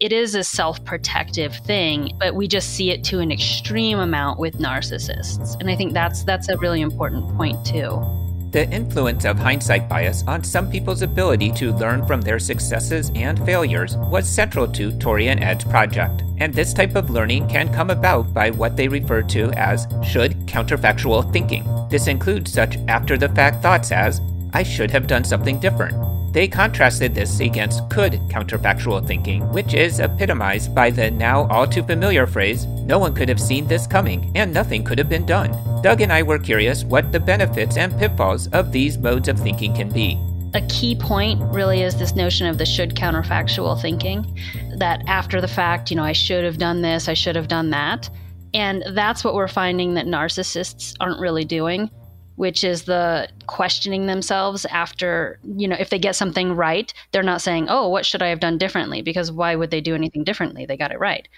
It 0.00 0.12
is 0.12 0.34
a 0.34 0.44
self 0.44 0.84
protective 0.84 1.56
thing, 1.56 2.14
but 2.18 2.34
we 2.34 2.48
just 2.48 2.74
see 2.74 2.90
it 2.90 3.04
to 3.04 3.20
an 3.20 3.32
extreme 3.32 3.98
amount 3.98 4.38
with 4.38 4.58
narcissists. 4.58 5.58
And 5.60 5.70
I 5.70 5.76
think 5.76 5.94
that's 5.94 6.24
that's 6.24 6.48
a 6.48 6.58
really 6.58 6.80
important 6.80 7.34
point 7.36 7.64
too. 7.64 8.25
The 8.56 8.70
influence 8.70 9.26
of 9.26 9.38
hindsight 9.38 9.86
bias 9.86 10.24
on 10.26 10.42
some 10.42 10.70
people's 10.70 11.02
ability 11.02 11.52
to 11.56 11.74
learn 11.74 12.06
from 12.06 12.22
their 12.22 12.38
successes 12.38 13.12
and 13.14 13.38
failures 13.44 13.98
was 13.98 14.26
central 14.26 14.66
to 14.68 14.98
Tori 14.98 15.28
and 15.28 15.44
Ed's 15.44 15.62
project, 15.64 16.22
and 16.38 16.54
this 16.54 16.72
type 16.72 16.96
of 16.96 17.10
learning 17.10 17.48
can 17.48 17.70
come 17.70 17.90
about 17.90 18.32
by 18.32 18.48
what 18.48 18.74
they 18.74 18.88
refer 18.88 19.20
to 19.24 19.50
as 19.58 19.86
should 20.02 20.32
counterfactual 20.46 21.30
thinking. 21.34 21.68
This 21.90 22.06
includes 22.06 22.50
such 22.50 22.78
after 22.88 23.18
the 23.18 23.28
fact 23.28 23.62
thoughts 23.62 23.92
as, 23.92 24.22
I 24.54 24.62
should 24.62 24.90
have 24.90 25.06
done 25.06 25.24
something 25.24 25.60
different, 25.60 25.94
they 26.36 26.46
contrasted 26.46 27.14
this 27.14 27.40
against 27.40 27.88
could 27.88 28.12
counterfactual 28.28 29.06
thinking, 29.06 29.40
which 29.54 29.72
is 29.72 30.00
epitomized 30.00 30.74
by 30.74 30.90
the 30.90 31.10
now 31.10 31.46
all 31.46 31.66
too 31.66 31.82
familiar 31.82 32.26
phrase, 32.26 32.66
no 32.66 32.98
one 32.98 33.14
could 33.14 33.30
have 33.30 33.40
seen 33.40 33.66
this 33.66 33.86
coming 33.86 34.30
and 34.34 34.52
nothing 34.52 34.84
could 34.84 34.98
have 34.98 35.08
been 35.08 35.24
done. 35.24 35.50
Doug 35.80 36.02
and 36.02 36.12
I 36.12 36.22
were 36.22 36.38
curious 36.38 36.84
what 36.84 37.10
the 37.10 37.18
benefits 37.18 37.78
and 37.78 37.98
pitfalls 37.98 38.48
of 38.48 38.70
these 38.70 38.98
modes 38.98 39.28
of 39.28 39.40
thinking 39.40 39.74
can 39.74 39.88
be. 39.88 40.20
A 40.52 40.60
key 40.68 40.94
point 40.94 41.40
really 41.54 41.80
is 41.80 41.98
this 41.98 42.14
notion 42.14 42.46
of 42.46 42.58
the 42.58 42.66
should 42.66 42.94
counterfactual 42.94 43.80
thinking 43.80 44.38
that 44.76 45.00
after 45.06 45.40
the 45.40 45.48
fact, 45.48 45.90
you 45.90 45.96
know, 45.96 46.04
I 46.04 46.12
should 46.12 46.44
have 46.44 46.58
done 46.58 46.82
this, 46.82 47.08
I 47.08 47.14
should 47.14 47.36
have 47.36 47.48
done 47.48 47.70
that. 47.70 48.10
And 48.52 48.84
that's 48.90 49.24
what 49.24 49.32
we're 49.32 49.48
finding 49.48 49.94
that 49.94 50.04
narcissists 50.04 50.96
aren't 51.00 51.18
really 51.18 51.46
doing 51.46 51.90
which 52.36 52.62
is 52.64 52.84
the 52.84 53.28
questioning 53.46 54.06
themselves 54.06 54.64
after, 54.66 55.38
you 55.42 55.66
know, 55.66 55.76
if 55.78 55.90
they 55.90 55.98
get 55.98 56.16
something 56.16 56.52
right, 56.52 56.92
they're 57.12 57.22
not 57.22 57.42
saying, 57.42 57.66
oh, 57.68 57.88
what 57.88 58.06
should 58.06 58.22
I 58.22 58.28
have 58.28 58.40
done 58.40 58.58
differently? 58.58 59.02
Because 59.02 59.32
why 59.32 59.56
would 59.56 59.70
they 59.70 59.80
do 59.80 59.94
anything 59.94 60.24
differently? 60.24 60.66
They 60.66 60.76
got 60.76 60.92
it 60.92 61.00
right. 61.00 61.28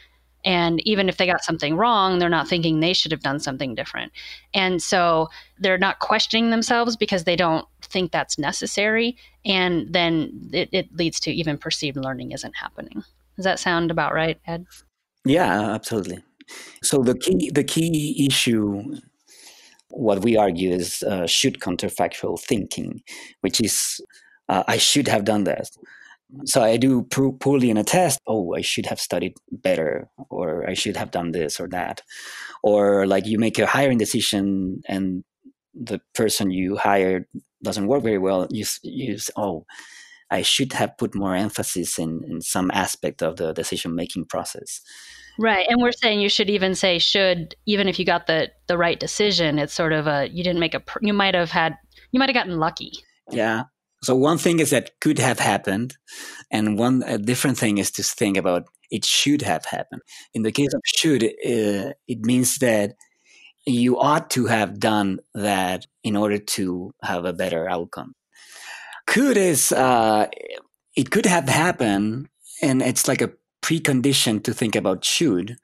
And 0.44 0.80
even 0.86 1.08
if 1.08 1.16
they 1.16 1.26
got 1.26 1.42
something 1.42 1.76
wrong, 1.76 2.18
they're 2.18 2.28
not 2.28 2.48
thinking 2.48 2.78
they 2.78 2.92
should 2.92 3.10
have 3.10 3.22
done 3.22 3.40
something 3.40 3.74
different. 3.74 4.12
And 4.54 4.80
so 4.80 5.28
they're 5.58 5.78
not 5.78 5.98
questioning 5.98 6.50
themselves 6.50 6.96
because 6.96 7.24
they 7.24 7.36
don't 7.36 7.66
think 7.82 8.12
that's 8.12 8.38
necessary. 8.38 9.16
And 9.44 9.92
then 9.92 10.50
it, 10.52 10.68
it 10.72 10.94
leads 10.94 11.18
to 11.20 11.32
even 11.32 11.58
perceived 11.58 11.96
learning 11.96 12.32
isn't 12.32 12.56
happening. 12.56 13.02
Does 13.36 13.44
that 13.44 13.58
sound 13.58 13.90
about 13.90 14.14
right, 14.14 14.38
Ed? 14.46 14.66
Yeah, 15.24 15.70
absolutely. 15.72 16.22
So 16.82 17.02
the 17.02 17.14
key 17.14 17.50
the 17.50 17.64
key 17.64 18.26
issue, 18.26 18.96
what 19.90 20.22
we 20.22 20.36
argue 20.36 20.70
is 20.70 21.02
uh, 21.02 21.26
should 21.26 21.60
counterfactual 21.60 22.40
thinking, 22.40 23.02
which 23.40 23.60
is 23.60 24.00
uh, 24.48 24.64
I 24.66 24.78
should 24.78 25.08
have 25.08 25.24
done 25.24 25.44
that. 25.44 25.68
So 26.44 26.62
I 26.62 26.76
do 26.76 27.04
poorly 27.04 27.70
in 27.70 27.78
a 27.78 27.84
test. 27.84 28.20
Oh, 28.26 28.54
I 28.54 28.60
should 28.60 28.84
have 28.86 29.00
studied 29.00 29.34
better, 29.50 30.08
or 30.28 30.68
I 30.68 30.74
should 30.74 30.96
have 30.96 31.10
done 31.10 31.32
this 31.32 31.58
or 31.58 31.68
that, 31.68 32.02
or 32.62 33.06
like 33.06 33.26
you 33.26 33.38
make 33.38 33.58
a 33.58 33.66
hiring 33.66 33.96
decision 33.96 34.82
and 34.86 35.24
the 35.74 36.00
person 36.14 36.50
you 36.50 36.76
hired 36.76 37.24
doesn't 37.62 37.86
work 37.86 38.02
very 38.02 38.18
well. 38.18 38.46
You 38.50 38.66
use 38.82 39.30
oh, 39.36 39.64
I 40.30 40.42
should 40.42 40.74
have 40.74 40.98
put 40.98 41.14
more 41.14 41.34
emphasis 41.34 41.98
in 41.98 42.20
in 42.28 42.42
some 42.42 42.70
aspect 42.74 43.22
of 43.22 43.36
the 43.36 43.54
decision 43.54 43.94
making 43.94 44.26
process. 44.26 44.82
Right. 45.38 45.66
And 45.68 45.80
we're 45.80 45.92
saying 45.92 46.20
you 46.20 46.28
should 46.28 46.50
even 46.50 46.74
say 46.74 46.98
should 46.98 47.54
even 47.64 47.88
if 47.88 47.98
you 47.98 48.04
got 48.04 48.26
the 48.26 48.50
the 48.66 48.76
right 48.76 48.98
decision, 48.98 49.58
it's 49.58 49.72
sort 49.72 49.92
of 49.92 50.06
a 50.06 50.28
you 50.28 50.42
didn't 50.42 50.60
make 50.60 50.74
a 50.74 50.82
you 51.00 51.12
might 51.12 51.34
have 51.34 51.50
had 51.50 51.76
you 52.10 52.18
might 52.18 52.28
have 52.28 52.34
gotten 52.34 52.58
lucky. 52.58 52.92
Yeah. 53.30 53.64
So 54.02 54.14
one 54.14 54.38
thing 54.38 54.58
is 54.60 54.70
that 54.70 55.00
could 55.00 55.18
have 55.18 55.38
happened, 55.38 55.96
and 56.50 56.78
one 56.78 57.02
a 57.06 57.18
different 57.18 57.58
thing 57.58 57.78
is 57.78 57.90
to 57.92 58.02
think 58.02 58.36
about 58.36 58.64
it 58.90 59.04
should 59.04 59.42
have 59.42 59.64
happened. 59.64 60.02
In 60.34 60.42
the 60.42 60.52
case 60.52 60.72
of 60.74 60.80
should, 60.84 61.22
uh, 61.24 61.92
it 62.06 62.20
means 62.24 62.58
that 62.58 62.94
you 63.66 63.98
ought 63.98 64.30
to 64.30 64.46
have 64.46 64.80
done 64.80 65.18
that 65.34 65.86
in 66.02 66.16
order 66.16 66.38
to 66.38 66.92
have 67.02 67.24
a 67.24 67.32
better 67.32 67.68
outcome. 67.68 68.14
Could 69.06 69.36
is 69.36 69.72
uh, 69.72 70.26
it 70.96 71.10
could 71.10 71.26
have 71.26 71.48
happened, 71.48 72.28
and 72.62 72.82
it's 72.82 73.06
like 73.06 73.22
a 73.22 73.32
precondition 73.62 74.42
to 74.44 74.52
think 74.54 74.76
about 74.76 75.04
should. 75.04 75.56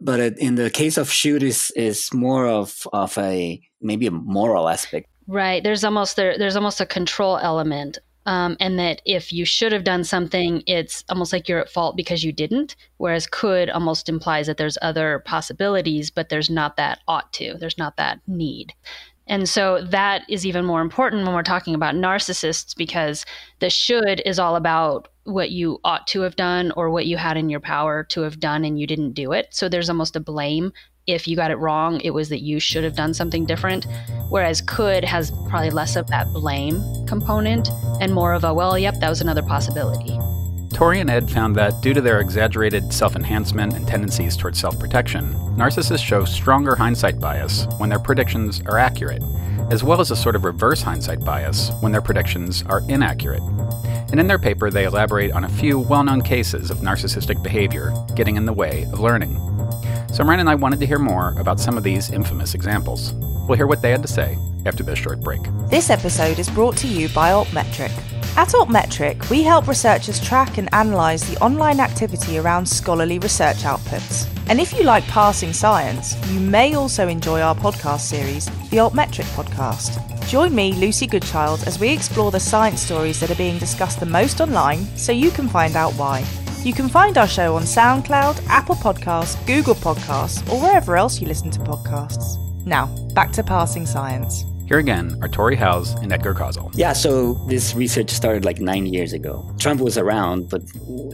But 0.00 0.20
in 0.20 0.54
the 0.54 0.70
case 0.70 0.96
of 0.96 1.10
should 1.10 1.42
is 1.42 1.72
is 1.74 2.12
more 2.12 2.46
of 2.46 2.86
of 2.92 3.18
a 3.18 3.60
maybe 3.80 4.06
a 4.06 4.12
moral 4.12 4.68
aspect 4.68 5.08
Right. 5.28 5.62
There's 5.62 5.84
almost 5.84 6.16
there, 6.16 6.36
there's 6.38 6.56
almost 6.56 6.80
a 6.80 6.86
control 6.86 7.36
element. 7.36 7.98
Um, 8.26 8.58
and 8.60 8.78
that 8.78 9.00
if 9.06 9.32
you 9.32 9.46
should 9.46 9.72
have 9.72 9.84
done 9.84 10.04
something, 10.04 10.62
it's 10.66 11.02
almost 11.08 11.32
like 11.32 11.48
you're 11.48 11.60
at 11.60 11.70
fault 11.70 11.96
because 11.96 12.24
you 12.24 12.32
didn't. 12.32 12.76
Whereas 12.98 13.26
could 13.26 13.70
almost 13.70 14.08
implies 14.08 14.46
that 14.48 14.58
there's 14.58 14.76
other 14.82 15.22
possibilities, 15.24 16.10
but 16.10 16.28
there's 16.28 16.50
not 16.50 16.76
that 16.76 16.98
ought 17.08 17.32
to. 17.34 17.54
There's 17.58 17.78
not 17.78 17.96
that 17.96 18.20
need. 18.26 18.74
And 19.28 19.48
so 19.48 19.82
that 19.82 20.24
is 20.28 20.44
even 20.44 20.66
more 20.66 20.82
important 20.82 21.24
when 21.24 21.34
we're 21.34 21.42
talking 21.42 21.74
about 21.74 21.94
narcissists 21.94 22.76
because 22.76 23.24
the 23.60 23.70
should 23.70 24.20
is 24.26 24.38
all 24.38 24.56
about 24.56 25.08
what 25.28 25.50
you 25.50 25.78
ought 25.84 26.06
to 26.08 26.22
have 26.22 26.36
done 26.36 26.72
or 26.76 26.90
what 26.90 27.06
you 27.06 27.16
had 27.16 27.36
in 27.36 27.50
your 27.50 27.60
power 27.60 28.04
to 28.04 28.22
have 28.22 28.40
done 28.40 28.64
and 28.64 28.80
you 28.80 28.86
didn't 28.86 29.12
do 29.12 29.32
it. 29.32 29.48
So 29.50 29.68
there's 29.68 29.88
almost 29.88 30.16
a 30.16 30.20
blame 30.20 30.72
if 31.08 31.26
you 31.26 31.34
got 31.36 31.50
it 31.50 31.56
wrong, 31.56 32.00
it 32.02 32.10
was 32.10 32.28
that 32.28 32.42
you 32.42 32.60
should 32.60 32.84
have 32.84 32.94
done 32.94 33.14
something 33.14 33.46
different. 33.46 33.86
Whereas 34.28 34.60
could 34.60 35.02
has 35.04 35.32
probably 35.48 35.70
less 35.70 35.96
of 35.96 36.06
that 36.08 36.30
blame 36.34 36.82
component 37.06 37.70
and 38.00 38.14
more 38.14 38.34
of 38.34 38.44
a, 38.44 38.52
well, 38.52 38.78
yep, 38.78 39.00
that 39.00 39.08
was 39.08 39.22
another 39.22 39.42
possibility. 39.42 40.18
Tori 40.74 41.00
and 41.00 41.08
Ed 41.08 41.30
found 41.30 41.56
that 41.56 41.80
due 41.80 41.94
to 41.94 42.02
their 42.02 42.20
exaggerated 42.20 42.92
self 42.92 43.16
enhancement 43.16 43.72
and 43.72 43.88
tendencies 43.88 44.36
towards 44.36 44.60
self 44.60 44.78
protection, 44.78 45.32
narcissists 45.56 46.04
show 46.04 46.26
stronger 46.26 46.76
hindsight 46.76 47.18
bias 47.18 47.66
when 47.78 47.88
their 47.88 47.98
predictions 47.98 48.60
are 48.66 48.78
accurate, 48.78 49.22
as 49.70 49.82
well 49.82 50.02
as 50.02 50.10
a 50.10 50.16
sort 50.16 50.36
of 50.36 50.44
reverse 50.44 50.82
hindsight 50.82 51.24
bias 51.24 51.70
when 51.80 51.90
their 51.90 52.02
predictions 52.02 52.62
are 52.66 52.82
inaccurate. 52.90 53.42
And 54.10 54.18
in 54.18 54.26
their 54.26 54.38
paper, 54.38 54.70
they 54.70 54.84
elaborate 54.84 55.32
on 55.32 55.44
a 55.44 55.48
few 55.48 55.78
well 55.78 56.04
known 56.04 56.22
cases 56.22 56.70
of 56.70 56.78
narcissistic 56.78 57.42
behavior 57.42 57.92
getting 58.14 58.36
in 58.36 58.46
the 58.46 58.52
way 58.52 58.84
of 58.92 59.00
learning. 59.00 59.36
So 60.12 60.24
Ryan 60.24 60.40
and 60.40 60.48
I 60.48 60.54
wanted 60.54 60.80
to 60.80 60.86
hear 60.86 60.98
more 60.98 61.34
about 61.38 61.60
some 61.60 61.76
of 61.76 61.84
these 61.84 62.10
infamous 62.10 62.54
examples. 62.54 63.12
We'll 63.46 63.56
hear 63.56 63.66
what 63.66 63.82
they 63.82 63.90
had 63.90 64.02
to 64.02 64.08
say 64.08 64.38
after 64.66 64.82
this 64.82 64.98
short 64.98 65.20
break. 65.20 65.40
This 65.68 65.90
episode 65.90 66.38
is 66.38 66.48
brought 66.50 66.76
to 66.78 66.88
you 66.88 67.08
by 67.10 67.30
Altmetric. 67.30 67.92
At 68.36 68.48
Altmetric, 68.48 69.28
we 69.30 69.42
help 69.42 69.66
researchers 69.66 70.20
track 70.20 70.58
and 70.58 70.68
analyse 70.72 71.28
the 71.28 71.38
online 71.42 71.80
activity 71.80 72.38
around 72.38 72.66
scholarly 72.66 73.18
research 73.18 73.58
outputs. 73.58 74.28
And 74.48 74.60
if 74.60 74.72
you 74.72 74.84
like 74.84 75.06
parsing 75.08 75.52
science, 75.52 76.16
you 76.30 76.40
may 76.40 76.74
also 76.74 77.08
enjoy 77.08 77.40
our 77.40 77.54
podcast 77.54 78.00
series, 78.00 78.46
the 78.70 78.78
Altmetric 78.78 79.26
Podcast. 79.34 80.17
Join 80.28 80.54
me, 80.54 80.74
Lucy 80.74 81.06
Goodchild, 81.06 81.66
as 81.66 81.78
we 81.78 81.88
explore 81.88 82.30
the 82.30 82.38
science 82.38 82.82
stories 82.82 83.18
that 83.18 83.30
are 83.30 83.34
being 83.36 83.56
discussed 83.56 83.98
the 83.98 84.04
most 84.04 84.42
online 84.42 84.84
so 84.94 85.10
you 85.10 85.30
can 85.30 85.48
find 85.48 85.74
out 85.74 85.94
why. 85.94 86.22
You 86.62 86.74
can 86.74 86.90
find 86.90 87.16
our 87.16 87.26
show 87.26 87.56
on 87.56 87.62
SoundCloud, 87.62 88.46
Apple 88.46 88.74
Podcasts, 88.74 89.34
Google 89.46 89.74
Podcasts, 89.74 90.46
or 90.52 90.60
wherever 90.60 90.98
else 90.98 91.18
you 91.18 91.26
listen 91.26 91.50
to 91.52 91.60
podcasts. 91.60 92.36
Now, 92.66 92.94
back 93.14 93.32
to 93.32 93.42
Parsing 93.42 93.86
Science. 93.86 94.44
Here 94.66 94.76
again 94.76 95.18
are 95.22 95.28
Tori 95.28 95.56
Howes 95.56 95.94
and 95.94 96.12
Edgar 96.12 96.34
Kausel. 96.34 96.70
Yeah, 96.74 96.92
so 96.92 97.32
this 97.48 97.74
research 97.74 98.10
started 98.10 98.44
like 98.44 98.60
nine 98.60 98.84
years 98.84 99.14
ago. 99.14 99.50
Trump 99.58 99.80
was 99.80 99.96
around, 99.96 100.50
but 100.50 100.60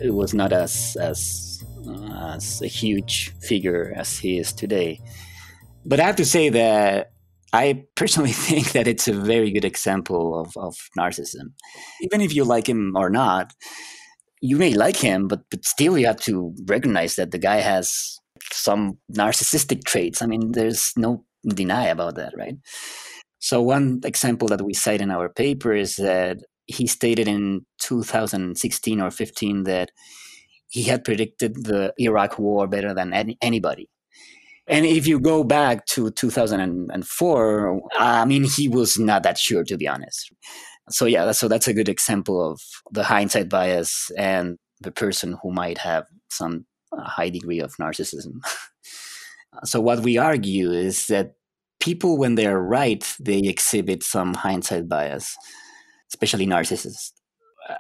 it 0.03 0.13
was 0.13 0.35
not 0.35 0.53
as 0.53 0.97
as 1.01 1.63
uh, 1.87 2.35
as 2.35 2.61
a 2.63 2.67
huge 2.67 3.33
figure 3.39 3.93
as 3.95 4.19
he 4.19 4.39
is 4.39 4.53
today. 4.53 5.01
But 5.87 6.01
I 6.01 6.03
have 6.03 6.17
to 6.17 6.25
say 6.25 6.49
that 6.49 7.13
I 7.55 7.85
personally 7.95 8.33
think 8.49 8.73
that 8.73 8.89
it's 8.89 9.07
a 9.07 9.13
very 9.13 9.51
good 9.53 9.65
example 9.65 10.39
of, 10.39 10.57
of 10.57 10.77
narcissism. 10.99 11.53
Even 12.03 12.21
if 12.21 12.35
you 12.35 12.45
like 12.45 12.69
him 12.69 12.95
or 12.97 13.09
not, 13.09 13.53
you 14.43 14.57
may 14.57 14.75
like 14.75 14.97
him, 14.97 15.29
but 15.29 15.43
but 15.51 15.65
still 15.65 15.97
you 15.97 16.07
have 16.07 16.21
to 16.21 16.55
recognize 16.67 17.15
that 17.15 17.31
the 17.31 17.39
guy 17.39 17.61
has 17.61 18.19
some 18.53 18.99
narcissistic 19.11 19.85
traits. 19.85 20.21
I 20.21 20.27
mean, 20.27 20.53
there's 20.53 20.93
no 20.97 21.25
deny 21.47 21.87
about 21.87 22.17
that, 22.17 22.35
right? 22.37 22.57
So 23.39 23.63
one 23.63 24.01
example 24.05 24.49
that 24.49 24.63
we 24.63 24.75
cite 24.75 25.01
in 25.01 25.11
our 25.11 25.29
paper 25.29 25.73
is 25.73 25.97
that 25.97 26.39
he 26.67 26.87
stated 26.87 27.29
in 27.29 27.65
2016 27.79 29.01
or 29.01 29.11
15 29.11 29.65
that 29.65 29.91
he 30.69 30.83
had 30.83 31.05
predicted 31.05 31.55
the 31.55 31.93
Iraq 31.99 32.39
war 32.39 32.67
better 32.67 32.95
than 32.95 33.13
any, 33.13 33.39
anybody. 33.41 33.89
And 34.67 34.87
if 34.87 35.07
you 35.07 35.21
go 35.21 35.45
back 35.45 35.85
to 35.87 36.11
2004, 36.11 37.81
I 37.99 38.25
mean, 38.25 38.45
he 38.45 38.69
was 38.69 38.99
not 38.99 39.23
that 39.23 39.37
sure, 39.37 39.63
to 39.65 39.77
be 39.77 39.87
honest. 39.87 40.33
So 40.91 41.07
yeah 41.07 41.33
so 41.33 41.49
that's 41.49 41.69
a 41.69 41.73
good 41.75 41.89
example 41.89 42.53
of 42.53 42.61
the 42.91 43.05
hindsight 43.05 43.49
bias 43.49 44.11
and 44.19 44.59
the 44.81 44.93
person 44.93 45.39
who 45.43 45.51
might 45.51 45.79
have 45.79 46.05
some 46.31 46.67
uh, 46.93 47.03
high 47.05 47.31
degree 47.31 47.61
of 47.61 47.75
narcissism. 47.77 48.41
So 49.63 49.81
what 49.81 50.01
we 50.01 50.19
argue 50.19 50.73
is 50.73 51.07
that 51.07 51.35
people 51.79 52.19
when 52.19 52.35
they're 52.35 52.61
right 52.61 53.05
they 53.21 53.39
exhibit 53.39 54.03
some 54.03 54.35
hindsight 54.35 54.89
bias 54.89 55.37
especially 56.13 56.45
narcissists. 56.45 57.13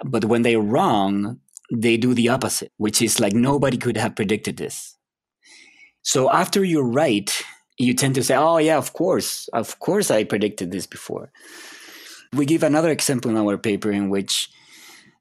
But 0.04 0.26
when 0.26 0.42
they're 0.42 0.60
wrong 0.60 1.40
they 1.72 1.96
do 1.96 2.14
the 2.14 2.28
opposite 2.28 2.70
which 2.76 3.02
is 3.02 3.18
like 3.18 3.32
nobody 3.32 3.76
could 3.76 3.96
have 3.96 4.14
predicted 4.14 4.56
this 4.56 4.96
so 6.04 6.30
after 6.30 6.62
you're 6.62 6.92
right 7.04 7.42
you 7.78 7.92
tend 7.92 8.14
to 8.14 8.22
say 8.22 8.36
oh 8.36 8.58
yeah 8.58 8.78
of 8.78 8.92
course 8.92 9.48
of 9.48 9.78
course 9.80 10.12
i 10.12 10.22
predicted 10.22 10.70
this 10.70 10.86
before 10.86 11.32
we 12.32 12.46
give 12.46 12.62
another 12.62 12.90
example 12.90 13.30
in 13.30 13.36
our 13.36 13.58
paper 13.58 13.90
in 13.90 14.10
which 14.10 14.48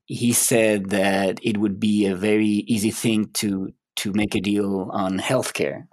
he 0.05 0.33
said 0.33 0.89
that 0.89 1.39
it 1.41 1.57
would 1.57 1.79
be 1.79 2.05
a 2.05 2.15
very 2.15 2.65
easy 2.67 2.91
thing 2.91 3.29
to 3.33 3.73
to 3.95 4.11
make 4.13 4.35
a 4.35 4.41
deal 4.41 4.89
on 4.91 5.19
healthcare. 5.19 5.87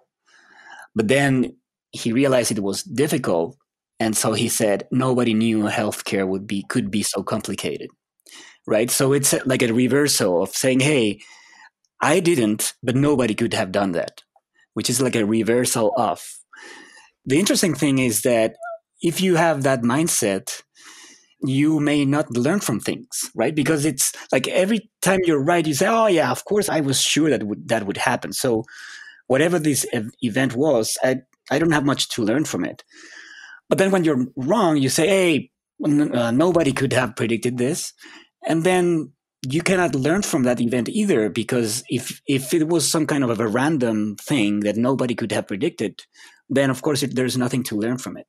But 0.94 1.08
then 1.08 1.56
he 1.92 2.12
realized 2.12 2.50
it 2.50 2.62
was 2.62 2.82
difficult, 2.82 3.56
and 3.98 4.16
so 4.16 4.32
he 4.32 4.48
said 4.48 4.88
nobody 4.90 5.34
knew 5.34 5.64
healthcare 5.64 6.26
would 6.26 6.46
be 6.46 6.64
could 6.68 6.90
be 6.90 7.02
so 7.02 7.22
complicated. 7.22 7.90
Right? 8.66 8.90
So 8.90 9.12
it's 9.12 9.34
like 9.46 9.62
a 9.62 9.72
reversal 9.72 10.42
of 10.42 10.50
saying, 10.50 10.80
"Hey, 10.80 11.20
I 12.00 12.20
didn't, 12.20 12.74
but 12.82 12.96
nobody 12.96 13.34
could 13.34 13.54
have 13.54 13.72
done 13.72 13.92
that." 13.92 14.22
Which 14.74 14.90
is 14.90 15.00
like 15.00 15.16
a 15.16 15.26
reversal 15.26 15.92
of. 15.96 16.24
The 17.26 17.38
interesting 17.38 17.74
thing 17.74 17.98
is 17.98 18.22
that 18.22 18.54
if 19.02 19.20
you 19.20 19.36
have 19.36 19.62
that 19.62 19.82
mindset, 19.82 20.62
you 21.42 21.80
may 21.80 22.04
not 22.04 22.30
learn 22.36 22.60
from 22.60 22.80
things, 22.80 23.30
right? 23.34 23.54
Because 23.54 23.84
it's 23.84 24.12
like 24.30 24.46
every 24.48 24.90
time 25.00 25.20
you're 25.24 25.42
right, 25.42 25.66
you 25.66 25.74
say, 25.74 25.86
"Oh 25.88 26.06
yeah, 26.06 26.30
of 26.30 26.44
course, 26.44 26.68
I 26.68 26.80
was 26.80 27.00
sure 27.00 27.30
that 27.30 27.42
that 27.66 27.86
would 27.86 27.96
happen." 27.96 28.32
So, 28.32 28.64
whatever 29.26 29.58
this 29.58 29.86
event 30.22 30.54
was, 30.54 30.98
I 31.02 31.22
I 31.50 31.58
don't 31.58 31.72
have 31.72 31.84
much 31.84 32.08
to 32.10 32.22
learn 32.22 32.44
from 32.44 32.64
it. 32.64 32.84
But 33.68 33.78
then 33.78 33.90
when 33.92 34.04
you're 34.04 34.26
wrong, 34.36 34.76
you 34.76 34.88
say, 34.88 35.06
hey, 35.08 35.50
uh, 35.84 36.30
nobody 36.32 36.72
could 36.72 36.92
have 36.92 37.16
predicted 37.16 37.56
this. 37.56 37.92
And 38.46 38.64
then 38.64 39.12
you 39.42 39.62
cannot 39.62 39.94
learn 39.94 40.22
from 40.22 40.42
that 40.42 40.60
event 40.60 40.88
either 40.88 41.30
because 41.30 41.82
if 41.88 42.20
if 42.26 42.52
it 42.52 42.68
was 42.68 42.90
some 42.90 43.06
kind 43.06 43.24
of 43.24 43.40
a 43.40 43.48
random 43.48 44.16
thing 44.16 44.60
that 44.60 44.76
nobody 44.76 45.14
could 45.14 45.32
have 45.32 45.48
predicted 45.48 46.02
then 46.50 46.68
of 46.68 46.82
course 46.82 47.02
it, 47.02 47.14
there's 47.14 47.38
nothing 47.38 47.62
to 47.62 47.76
learn 47.76 47.96
from 47.96 48.16
it. 48.16 48.26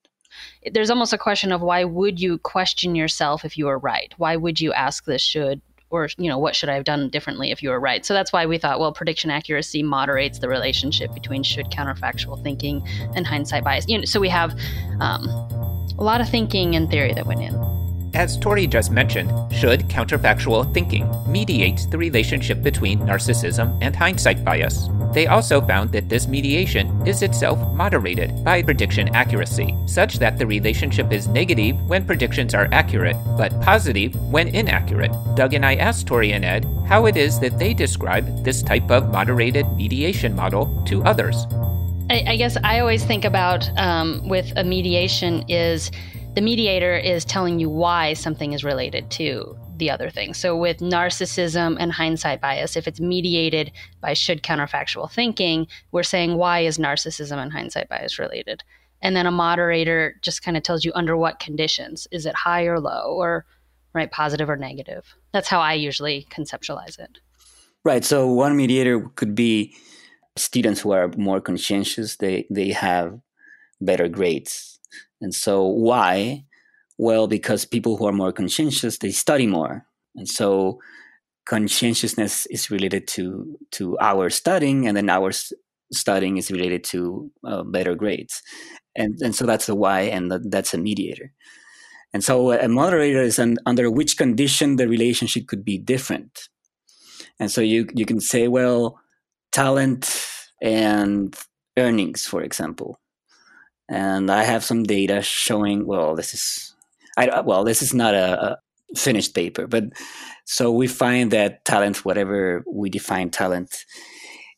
There's 0.72 0.90
almost 0.90 1.12
a 1.12 1.18
question 1.18 1.52
of 1.52 1.62
why 1.62 1.84
would 1.84 2.20
you 2.22 2.38
question 2.38 2.96
yourself 2.96 3.44
if 3.44 3.58
you 3.58 3.66
were 3.66 3.80
right? 3.80 4.14
Why 4.18 4.36
would 4.38 4.62
you 4.62 4.72
ask 4.72 5.06
this 5.06 5.22
should 5.22 5.62
or 5.90 6.08
you 6.18 6.30
know 6.30 6.38
what 6.38 6.56
should 6.56 6.70
i 6.70 6.76
have 6.76 6.86
done 6.86 7.10
differently 7.10 7.52
if 7.52 7.62
you 7.62 7.70
were 7.70 7.80
right? 7.80 8.06
So 8.06 8.14
that's 8.14 8.32
why 8.32 8.46
we 8.46 8.58
thought 8.58 8.80
well 8.80 8.94
prediction 8.94 9.30
accuracy 9.30 9.84
moderates 9.84 10.40
the 10.40 10.48
relationship 10.48 11.14
between 11.14 11.44
should 11.44 11.66
counterfactual 11.66 12.42
thinking 12.44 12.88
and 13.16 13.28
hindsight 13.28 13.64
bias. 13.64 13.86
You 13.90 13.98
know, 13.98 14.06
so 14.06 14.20
we 14.20 14.30
have 14.30 14.58
um, 15.02 15.28
a 15.98 16.04
lot 16.04 16.22
of 16.22 16.30
thinking 16.30 16.76
and 16.76 16.90
theory 16.90 17.14
that 17.14 17.26
went 17.26 17.42
in 17.42 17.81
as 18.22 18.38
Tori 18.38 18.68
just 18.68 18.92
mentioned, 18.92 19.32
should 19.52 19.90
counterfactual 19.90 20.72
thinking 20.76 21.10
mediate 21.26 21.88
the 21.90 21.98
relationship 21.98 22.62
between 22.62 23.00
narcissism 23.00 23.76
and 23.82 23.96
hindsight 23.96 24.46
bias. 24.46 24.90
They 25.12 25.26
also 25.26 25.60
found 25.60 25.92
that 25.94 26.08
this 26.08 26.28
mediation 26.28 26.86
is 27.08 27.24
itself 27.24 27.58
moderated 27.74 28.44
by 28.44 28.62
prediction 28.62 29.16
accuracy, 29.16 29.76
such 29.88 30.20
that 30.20 30.38
the 30.38 30.46
relationship 30.46 31.12
is 31.12 31.28
negative 31.28 31.82
when 31.90 32.06
predictions 32.06 32.54
are 32.54 32.70
accurate, 32.72 33.18
but 33.40 33.60
positive 33.60 34.14
when 34.30 34.50
inaccurate. 34.50 35.12
Doug 35.36 35.56
and 35.56 35.66
I 35.66 35.74
asked 35.78 36.06
Tori 36.06 36.34
and 36.34 36.46
Ed 36.46 36.68
how 36.88 37.08
it 37.08 37.18
is 37.18 37.40
that 37.40 37.58
they 37.58 37.74
describe 37.74 38.44
this 38.44 38.62
type 38.62 38.92
of 38.92 39.12
moderated 39.12 39.66
mediation 39.74 40.36
model 40.36 40.70
to 40.86 41.02
others. 41.06 41.48
I, 42.12 42.24
I 42.28 42.36
guess 42.38 42.56
I 42.64 42.82
always 42.82 43.04
think 43.04 43.26
about 43.26 43.68
um, 43.80 44.30
with 44.30 44.54
a 44.58 44.64
mediation 44.64 45.44
is 45.50 45.90
the 46.34 46.42
mediator 46.42 46.96
is 46.96 47.26
telling 47.26 47.60
you 47.60 47.70
why 47.70 48.14
something 48.14 48.54
is 48.54 48.64
related 48.64 49.12
to 49.12 49.58
the 49.76 49.90
other 49.90 50.10
thing. 50.10 50.34
So 50.34 50.56
with 50.56 50.78
narcissism 50.78 51.76
and 51.78 51.92
hindsight 51.92 52.40
bias, 52.40 52.78
if 52.78 52.88
it's 52.88 53.02
mediated 53.02 53.72
by 54.00 54.14
should 54.14 54.42
counterfactual 54.42 55.12
thinking, 55.12 55.68
we're 55.92 56.04
saying 56.04 56.38
why 56.38 56.60
is 56.60 56.78
narcissism 56.78 57.38
and 57.38 57.52
hindsight 57.52 57.90
bias 57.90 58.18
related? 58.18 58.64
And 59.02 59.14
then 59.14 59.26
a 59.26 59.32
moderator 59.32 60.16
just 60.22 60.42
kind 60.42 60.56
of 60.56 60.64
tells 60.64 60.86
you 60.86 60.94
under 60.96 61.18
what 61.18 61.40
conditions. 61.40 62.08
Is 62.12 62.26
it 62.26 62.36
high 62.36 62.64
or 62.64 62.80
low 62.80 63.14
or 63.14 63.46
right 63.94 64.12
positive 64.12 64.50
or 64.50 64.56
negative? 64.56 65.14
That's 65.34 65.50
how 65.50 65.60
I 65.60 65.74
usually 65.74 66.28
conceptualize 66.30 66.98
it. 66.98 67.18
Right. 67.84 68.06
So 68.06 68.28
one 68.28 68.56
mediator 68.56 69.02
could 69.16 69.36
be 69.36 69.76
students 70.38 70.80
who 70.80 70.92
are 70.92 71.10
more 71.18 71.42
conscientious, 71.42 72.18
they 72.18 72.46
they 72.50 72.70
have 72.70 73.20
better 73.82 74.08
grades 74.08 74.72
and 75.22 75.34
so 75.34 75.64
why? 75.64 76.46
Well, 76.98 77.28
because 77.28 77.66
people 77.66 77.98
who 77.98 78.08
are 78.08 78.14
more 78.14 78.32
conscientious, 78.32 78.98
they 78.98 79.12
study 79.12 79.48
more. 79.48 79.86
And 80.16 80.28
so 80.28 80.80
conscientiousness 81.48 82.46
is 82.48 82.70
related 82.70 83.08
to 83.08 83.58
to 83.72 83.98
our 84.00 84.30
studying 84.30 84.88
and 84.88 84.96
then 84.98 85.10
our 85.10 85.32
studying 85.92 86.38
is 86.38 86.52
related 86.52 86.84
to 86.86 87.32
uh, 87.46 87.64
better 87.64 87.96
grades. 87.96 88.42
And 88.96 89.18
and 89.22 89.36
so 89.36 89.46
that's 89.46 89.68
the 89.68 89.76
why 89.76 90.02
and 90.02 90.32
the, 90.32 90.40
that's 90.40 90.74
a 90.74 90.78
mediator. 90.78 91.32
And 92.14 92.24
so 92.24 92.52
a 92.52 92.68
moderator 92.68 93.22
is 93.22 93.40
an, 93.40 93.58
under 93.66 93.90
which 93.90 94.18
condition 94.18 94.76
the 94.76 94.88
relationship 94.88 95.48
could 95.48 95.64
be 95.64 95.78
different. 95.78 96.50
And 97.40 97.50
so 97.50 97.62
you 97.62 97.88
you 97.96 98.06
can 98.06 98.20
say, 98.20 98.48
well, 98.48 99.00
talent 99.52 100.26
and 100.62 101.36
earnings, 101.78 102.26
for 102.26 102.44
example 102.44 103.01
and 103.92 104.32
I 104.32 104.44
have 104.44 104.64
some 104.64 104.84
data 104.84 105.22
showing. 105.22 105.86
Well, 105.86 106.16
this 106.16 106.34
is, 106.34 106.74
I 107.18 107.42
well, 107.42 107.64
this 107.64 107.82
is 107.82 107.94
not 107.94 108.16
a, 108.16 108.52
a 108.52 108.98
finished 108.98 109.36
paper, 109.36 109.68
but 109.68 109.84
so 110.46 110.72
we 110.72 110.88
find 110.88 111.30
that 111.32 111.66
talent, 111.66 112.06
whatever 112.06 112.64
we 112.72 112.90
define 112.90 113.30
talent, 113.30 113.86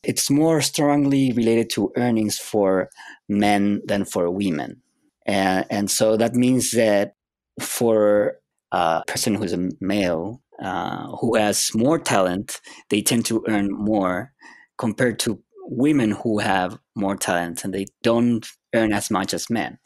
it's 0.03 0.29
more 0.29 0.61
strongly 0.61 1.33
related 1.33 1.69
to 1.71 1.91
earnings 1.97 2.37
for 2.37 2.89
men 3.27 3.81
than 3.85 4.05
for 4.05 4.29
women, 4.29 4.81
and 5.25 5.65
and 5.69 5.91
so 5.91 6.15
that 6.15 6.35
means 6.35 6.71
that 6.71 7.15
for 7.59 8.37
a 8.71 9.03
person 9.07 9.35
who's 9.35 9.53
a 9.53 9.69
male 9.81 10.41
uh, 10.61 11.07
who 11.17 11.35
has 11.35 11.71
more 11.73 11.97
talent, 11.97 12.61
they 12.89 13.01
tend 13.01 13.25
to 13.25 13.43
earn 13.47 13.71
more 13.71 14.31
compared 14.77 15.17
to 15.19 15.41
women 15.65 16.11
who 16.11 16.39
have 16.39 16.77
more 16.95 17.15
talent 17.15 17.63
and 17.63 17.73
they 17.73 17.85
don't 18.03 18.47
earn 18.73 18.93
as 18.93 19.09
much 19.09 19.33
as 19.33 19.49
men. 19.49 19.77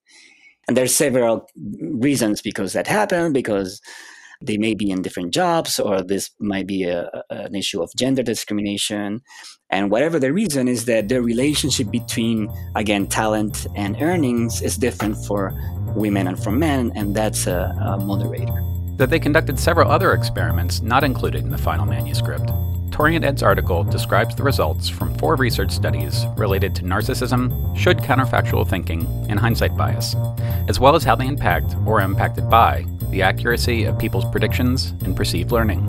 And 0.67 0.76
there's 0.76 0.95
several 0.95 1.47
reasons 1.82 2.41
because 2.41 2.73
that 2.73 2.88
happened, 2.88 3.34
because 3.34 3.82
they 4.41 4.58
may 4.58 4.76
be 4.76 4.91
in 4.91 5.02
different 5.02 5.34
jobs, 5.34 5.80
or 5.80 6.04
this 6.04 6.30
might 6.39 6.67
be 6.67 6.84
a, 6.84 7.10
an 7.30 7.56
issue 7.56 7.82
of 7.82 7.89
gender 7.97 8.21
discrimination. 8.21 9.21
And 9.69 9.89
whatever 9.89 10.19
the 10.19 10.32
reason 10.32 10.67
is 10.67 10.86
that 10.86 11.10
the 11.10 11.21
relationship 11.21 11.89
between, 11.89 12.50
again, 12.76 13.08
talent 13.08 13.65
and 13.76 14.00
earnings 14.02 14.62
is 14.62 14.78
different 14.78 15.17
for 15.26 15.54
women 15.95 16.28
and 16.28 16.41
for 16.41 16.52
men, 16.52 16.91
and 16.95 17.15
that's 17.15 17.47
a, 17.47 17.73
a 17.82 17.97
moderator. 17.97 18.63
That 18.97 19.10
they 19.10 19.19
conducted 19.19 19.60
several 19.60 19.91
other 19.91 20.13
experiments 20.13 20.82
not 20.82 21.04
included 21.04 21.43
in 21.43 21.50
the 21.50 21.58
final 21.58 21.86
manuscript. 21.86 22.52
Tori 22.98 23.16
and 23.16 23.24
Ed's 23.24 23.44
article 23.44 23.84
describes 23.84 24.34
the 24.34 24.42
results 24.42 24.90
from 24.90 25.16
four 25.20 25.36
research 25.36 25.70
studies 25.70 26.26
related 26.36 26.74
to 26.74 26.82
narcissism, 26.82 27.78
should 27.78 28.00
counterfactual 28.00 28.68
thinking, 28.68 29.06
and 29.30 29.40
hindsight 29.40 29.78
bias, 29.78 30.16
as 30.68 30.80
well 30.80 30.96
as 30.96 31.04
how 31.04 31.16
they 31.16 31.28
impact 31.28 31.76
or 31.86 32.00
are 32.00 32.04
impacted 32.04 32.50
by 32.50 32.84
the 33.12 33.22
accuracy 33.22 33.84
of 33.84 34.00
people's 34.00 34.26
predictions 34.32 34.96
and 35.06 35.16
perceived 35.16 35.52
learning. 35.52 35.86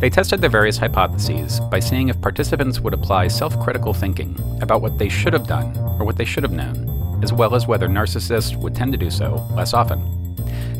They 0.00 0.10
tested 0.10 0.40
the 0.40 0.48
various 0.48 0.76
hypotheses 0.76 1.60
by 1.70 1.78
seeing 1.78 2.08
if 2.08 2.20
participants 2.20 2.80
would 2.80 2.94
apply 2.94 3.28
self 3.28 3.56
critical 3.60 3.94
thinking 3.94 4.36
about 4.60 4.82
what 4.82 4.98
they 4.98 5.08
should 5.08 5.34
have 5.34 5.46
done 5.46 5.76
or 6.00 6.04
what 6.04 6.16
they 6.16 6.24
should 6.24 6.42
have 6.42 6.50
known, 6.50 7.22
as 7.22 7.32
well 7.32 7.54
as 7.54 7.68
whether 7.68 7.86
narcissists 7.86 8.56
would 8.56 8.74
tend 8.74 8.90
to 8.90 8.98
do 8.98 9.08
so 9.08 9.36
less 9.54 9.72
often 9.72 10.23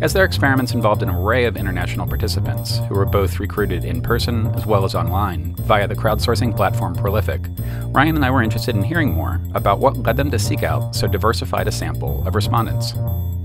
as 0.01 0.13
their 0.13 0.25
experiments 0.25 0.73
involved 0.73 1.03
an 1.03 1.09
array 1.09 1.45
of 1.45 1.57
international 1.57 2.07
participants 2.07 2.79
who 2.89 2.95
were 2.95 3.05
both 3.05 3.39
recruited 3.39 3.85
in 3.85 4.03
person 4.03 4.47
as 4.55 4.67
well 4.67 4.85
as 4.85 4.95
online 4.95 5.55
via 5.57 5.89
the 5.89 5.95
crowdsourcing 5.95 6.55
platform 6.55 6.95
Prolific. 6.95 7.47
Ryan 7.87 8.17
and 8.17 8.25
I 8.25 8.31
were 8.31 8.43
interested 8.43 8.75
in 8.75 8.83
hearing 8.83 9.13
more 9.13 9.41
about 9.55 9.79
what 9.79 9.97
led 9.99 10.17
them 10.17 10.31
to 10.31 10.39
seek 10.39 10.63
out 10.63 10.95
so 10.95 11.07
diversified 11.07 11.69
a 11.69 11.73
sample 11.73 12.27
of 12.27 12.35
respondents. 12.35 12.95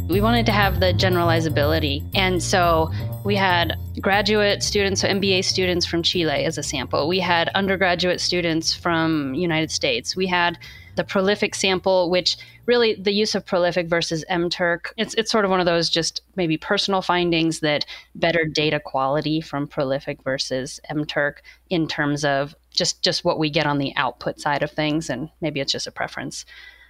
We 0.09 0.21
wanted 0.21 0.47
to 0.47 0.51
have 0.51 0.79
the 0.79 0.91
generalizability. 0.91 2.03
And 2.15 2.41
so 2.41 2.91
we 3.23 3.35
had 3.35 3.77
graduate 4.01 4.63
students, 4.63 5.01
so 5.01 5.07
MBA 5.07 5.43
students 5.45 5.85
from 5.85 6.01
Chile 6.01 6.45
as 6.45 6.57
a 6.57 6.63
sample. 6.63 7.07
We 7.07 7.19
had 7.19 7.49
undergraduate 7.49 8.19
students 8.19 8.73
from 8.73 9.35
United 9.35 9.69
States. 9.69 10.15
We 10.15 10.25
had 10.25 10.57
the 10.99 11.05
prolific 11.05 11.55
sample, 11.55 12.09
which 12.09 12.35
really 12.65 12.93
the 12.93 13.13
use 13.13 13.33
of 13.33 13.45
prolific 13.45 13.87
versus 13.87 14.25
MTurk, 14.29 14.87
it's, 14.97 15.13
it's 15.13 15.31
sort 15.31 15.45
of 15.45 15.51
one 15.51 15.61
of 15.61 15.65
those 15.65 15.89
just 15.89 16.21
maybe 16.35 16.57
personal 16.57 17.01
findings 17.01 17.61
that 17.61 17.85
better 18.15 18.43
data 18.43 18.81
quality 18.81 19.39
from 19.39 19.65
prolific 19.65 20.21
versus 20.23 20.77
MTurk 20.91 21.35
in 21.69 21.87
terms 21.87 22.25
of 22.25 22.53
just, 22.71 23.01
just 23.01 23.23
what 23.23 23.39
we 23.39 23.49
get 23.49 23.65
on 23.65 23.77
the 23.77 23.93
output 23.95 24.41
side 24.41 24.61
of 24.61 24.71
things. 24.71 25.09
And 25.09 25.29
maybe 25.39 25.61
it's 25.61 25.71
just 25.71 25.87
a 25.87 25.91
preference. 25.91 26.43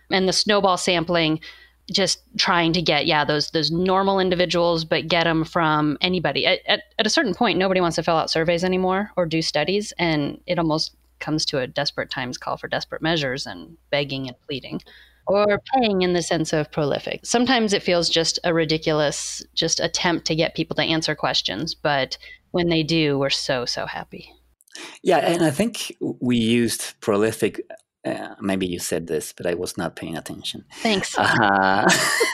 And 0.10 0.28
the 0.28 0.34
snowball 0.34 0.78
sampling, 0.78 1.39
just 1.91 2.24
trying 2.38 2.72
to 2.74 2.84
get 2.84 3.08
yeah 3.08 3.26
those 3.26 3.50
those 3.50 3.72
normal 3.72 4.19
individuals 4.19 4.86
but 4.86 5.08
get 5.08 5.24
them 5.24 5.43
from 5.43 5.98
anybody 6.02 6.45
at, 6.45 6.60
at, 6.67 6.84
at, 7.00 7.08
a 7.08 7.10
certain 7.10 7.34
point 7.34 7.58
nobody 7.58 7.82
wants 7.82 7.95
to 7.95 8.04
fill 8.04 8.15
out 8.15 8.30
surveys 8.30 8.63
anymore 8.63 9.10
or 9.17 9.26
do 9.26 9.41
studies 9.41 9.91
and 9.98 10.39
it 10.45 10.60
almost 10.60 10.95
comes 11.20 11.46
to 11.46 11.60
a 11.60 11.68
desperate 11.68 12.10
times 12.10 12.38
call 12.38 12.58
for 12.58 12.68
desperate 12.68 13.02
measures 13.02 13.46
and 13.46 13.78
begging 13.90 14.28
and 14.28 14.40
pleading 14.42 14.82
or 15.28 15.62
paying 15.76 16.02
in 16.02 16.14
the 16.14 16.24
sense 16.24 16.54
of 16.54 16.72
prolific. 16.72 17.24
Sometimes 17.24 17.72
it 17.72 17.84
feels 17.84 18.10
just 18.10 18.40
a 18.44 18.54
ridiculous 18.54 19.44
just 19.54 19.80
attempt 19.80 20.26
to 20.26 20.36
get 20.36 20.56
people 20.56 20.76
to 20.76 20.82
answer 20.82 21.14
questions, 21.14 21.76
but 21.76 22.18
when 22.52 22.70
they 22.70 22.82
do, 22.84 23.20
we're 23.20 23.30
so 23.30 23.66
so 23.66 23.86
happy. 23.86 24.34
Yeah, 25.04 25.18
and 25.18 25.44
I 25.44 25.52
think 25.52 25.96
we 26.00 26.38
used 26.38 27.00
prolific 27.02 27.62
uh, 28.06 28.36
maybe 28.40 28.66
you 28.66 28.80
said 28.80 29.08
this, 29.08 29.34
but 29.36 29.46
I 29.46 29.54
was 29.54 29.78
not 29.78 29.96
paying 29.96 30.18
attention. 30.18 30.66
Thanks. 30.82 31.18
Uh, 31.18 31.90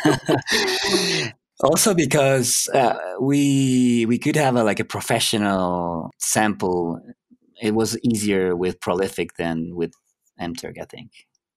also, 1.63 1.93
because 1.93 2.69
uh, 2.73 2.97
we 3.19 4.05
we 4.05 4.19
could 4.19 4.35
have 4.35 4.55
a, 4.55 4.63
like 4.63 4.79
a 4.79 4.85
professional 4.85 6.11
sample 6.19 7.01
it 7.61 7.73
was 7.73 7.97
easier 8.03 8.55
with 8.55 8.81
prolific 8.81 9.35
than 9.37 9.75
with 9.75 9.93
MTurk, 10.39 10.79
I 10.81 10.85
think. 10.85 11.11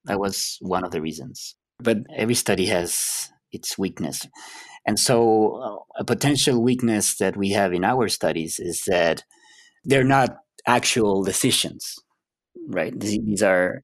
That 0.04 0.20
was 0.20 0.58
one 0.60 0.84
of 0.84 0.90
the 0.90 1.02
reasons. 1.02 1.56
But 1.78 1.98
every 2.14 2.34
study 2.34 2.66
has 2.66 3.30
its 3.52 3.78
weakness. 3.78 4.26
And 4.86 4.98
so, 4.98 5.56
uh, 5.56 6.00
a 6.00 6.04
potential 6.04 6.62
weakness 6.62 7.16
that 7.18 7.36
we 7.36 7.50
have 7.50 7.72
in 7.72 7.84
our 7.84 8.08
studies 8.08 8.58
is 8.58 8.82
that 8.86 9.22
they're 9.84 10.04
not 10.04 10.36
actual 10.66 11.22
decisions, 11.24 11.96
right? 12.68 12.98
These 12.98 13.42
are 13.42 13.82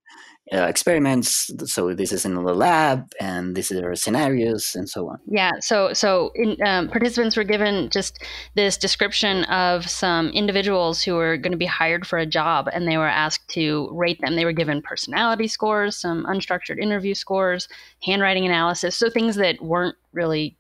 uh, 0.53 0.65
experiments. 0.65 1.51
So 1.65 1.95
this 1.95 2.13
is 2.13 2.25
in 2.25 2.35
the 2.35 2.43
lab, 2.43 3.11
and 3.21 3.55
these 3.55 3.73
are 3.73 3.95
scenarios, 3.95 4.73
and 4.75 4.89
so 4.89 5.09
on. 5.09 5.19
Yeah. 5.27 5.53
So 5.61 5.93
so 5.93 6.33
in, 6.35 6.57
um, 6.67 6.89
participants 6.89 7.37
were 7.37 7.45
given 7.45 7.89
just 7.91 8.23
this 8.55 8.77
description 8.77 9.45
of 9.45 9.89
some 9.89 10.29
individuals 10.31 11.03
who 11.03 11.15
were 11.15 11.37
going 11.37 11.53
to 11.53 11.59
be 11.59 11.67
hired 11.67 12.07
for 12.07 12.19
a 12.19 12.27
job, 12.27 12.69
and 12.73 12.87
they 12.87 12.99
were 12.99 13.09
asked 13.09 13.49
to 13.51 13.89
rate 13.93 14.21
them. 14.21 14.37
They 14.37 14.45
were 14.45 14.53
given 14.53 14.83
personality 14.83 15.49
scores, 15.49 15.97
some 15.97 16.27
unstructured 16.27 16.79
interview 16.79 17.15
scores, 17.15 17.69
handwriting 18.03 18.45
analysis, 18.45 18.97
so 18.97 19.09
things 19.09 19.37
that 19.37 19.63
weren't 19.63 19.97
really 20.13 20.57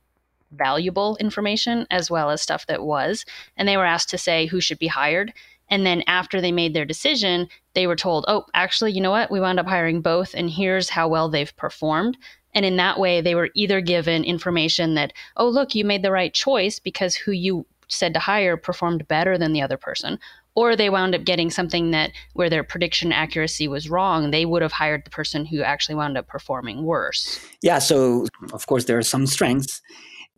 valuable 0.56 1.16
information 1.18 1.86
as 1.90 2.10
well 2.10 2.30
as 2.30 2.40
stuff 2.40 2.66
that 2.66 2.82
was. 2.82 3.24
And 3.56 3.68
they 3.68 3.76
were 3.76 3.84
asked 3.84 4.10
to 4.10 4.18
say 4.18 4.46
who 4.46 4.60
should 4.60 4.78
be 4.78 4.86
hired. 4.86 5.32
And 5.74 5.84
then 5.84 6.04
after 6.06 6.40
they 6.40 6.52
made 6.52 6.72
their 6.72 6.84
decision, 6.84 7.48
they 7.74 7.88
were 7.88 7.96
told, 7.96 8.26
oh, 8.28 8.44
actually, 8.54 8.92
you 8.92 9.00
know 9.00 9.10
what? 9.10 9.28
We 9.28 9.40
wound 9.40 9.58
up 9.58 9.66
hiring 9.66 10.02
both, 10.02 10.32
and 10.32 10.48
here's 10.48 10.88
how 10.88 11.08
well 11.08 11.28
they've 11.28 11.56
performed. 11.56 12.16
And 12.54 12.64
in 12.64 12.76
that 12.76 13.00
way, 13.00 13.20
they 13.20 13.34
were 13.34 13.50
either 13.56 13.80
given 13.80 14.22
information 14.22 14.94
that, 14.94 15.12
oh, 15.36 15.48
look, 15.48 15.74
you 15.74 15.84
made 15.84 16.04
the 16.04 16.12
right 16.12 16.32
choice 16.32 16.78
because 16.78 17.16
who 17.16 17.32
you 17.32 17.66
said 17.88 18.14
to 18.14 18.20
hire 18.20 18.56
performed 18.56 19.08
better 19.08 19.36
than 19.36 19.52
the 19.52 19.62
other 19.62 19.76
person. 19.76 20.20
Or 20.54 20.76
they 20.76 20.90
wound 20.90 21.16
up 21.16 21.24
getting 21.24 21.50
something 21.50 21.90
that 21.90 22.12
where 22.34 22.48
their 22.48 22.62
prediction 22.62 23.10
accuracy 23.10 23.66
was 23.66 23.90
wrong, 23.90 24.30
they 24.30 24.44
would 24.44 24.62
have 24.62 24.70
hired 24.70 25.04
the 25.04 25.10
person 25.10 25.44
who 25.44 25.62
actually 25.62 25.96
wound 25.96 26.16
up 26.16 26.28
performing 26.28 26.84
worse. 26.84 27.44
Yeah, 27.62 27.80
so 27.80 28.28
of 28.52 28.68
course, 28.68 28.84
there 28.84 28.96
are 28.96 29.02
some 29.02 29.26
strengths 29.26 29.82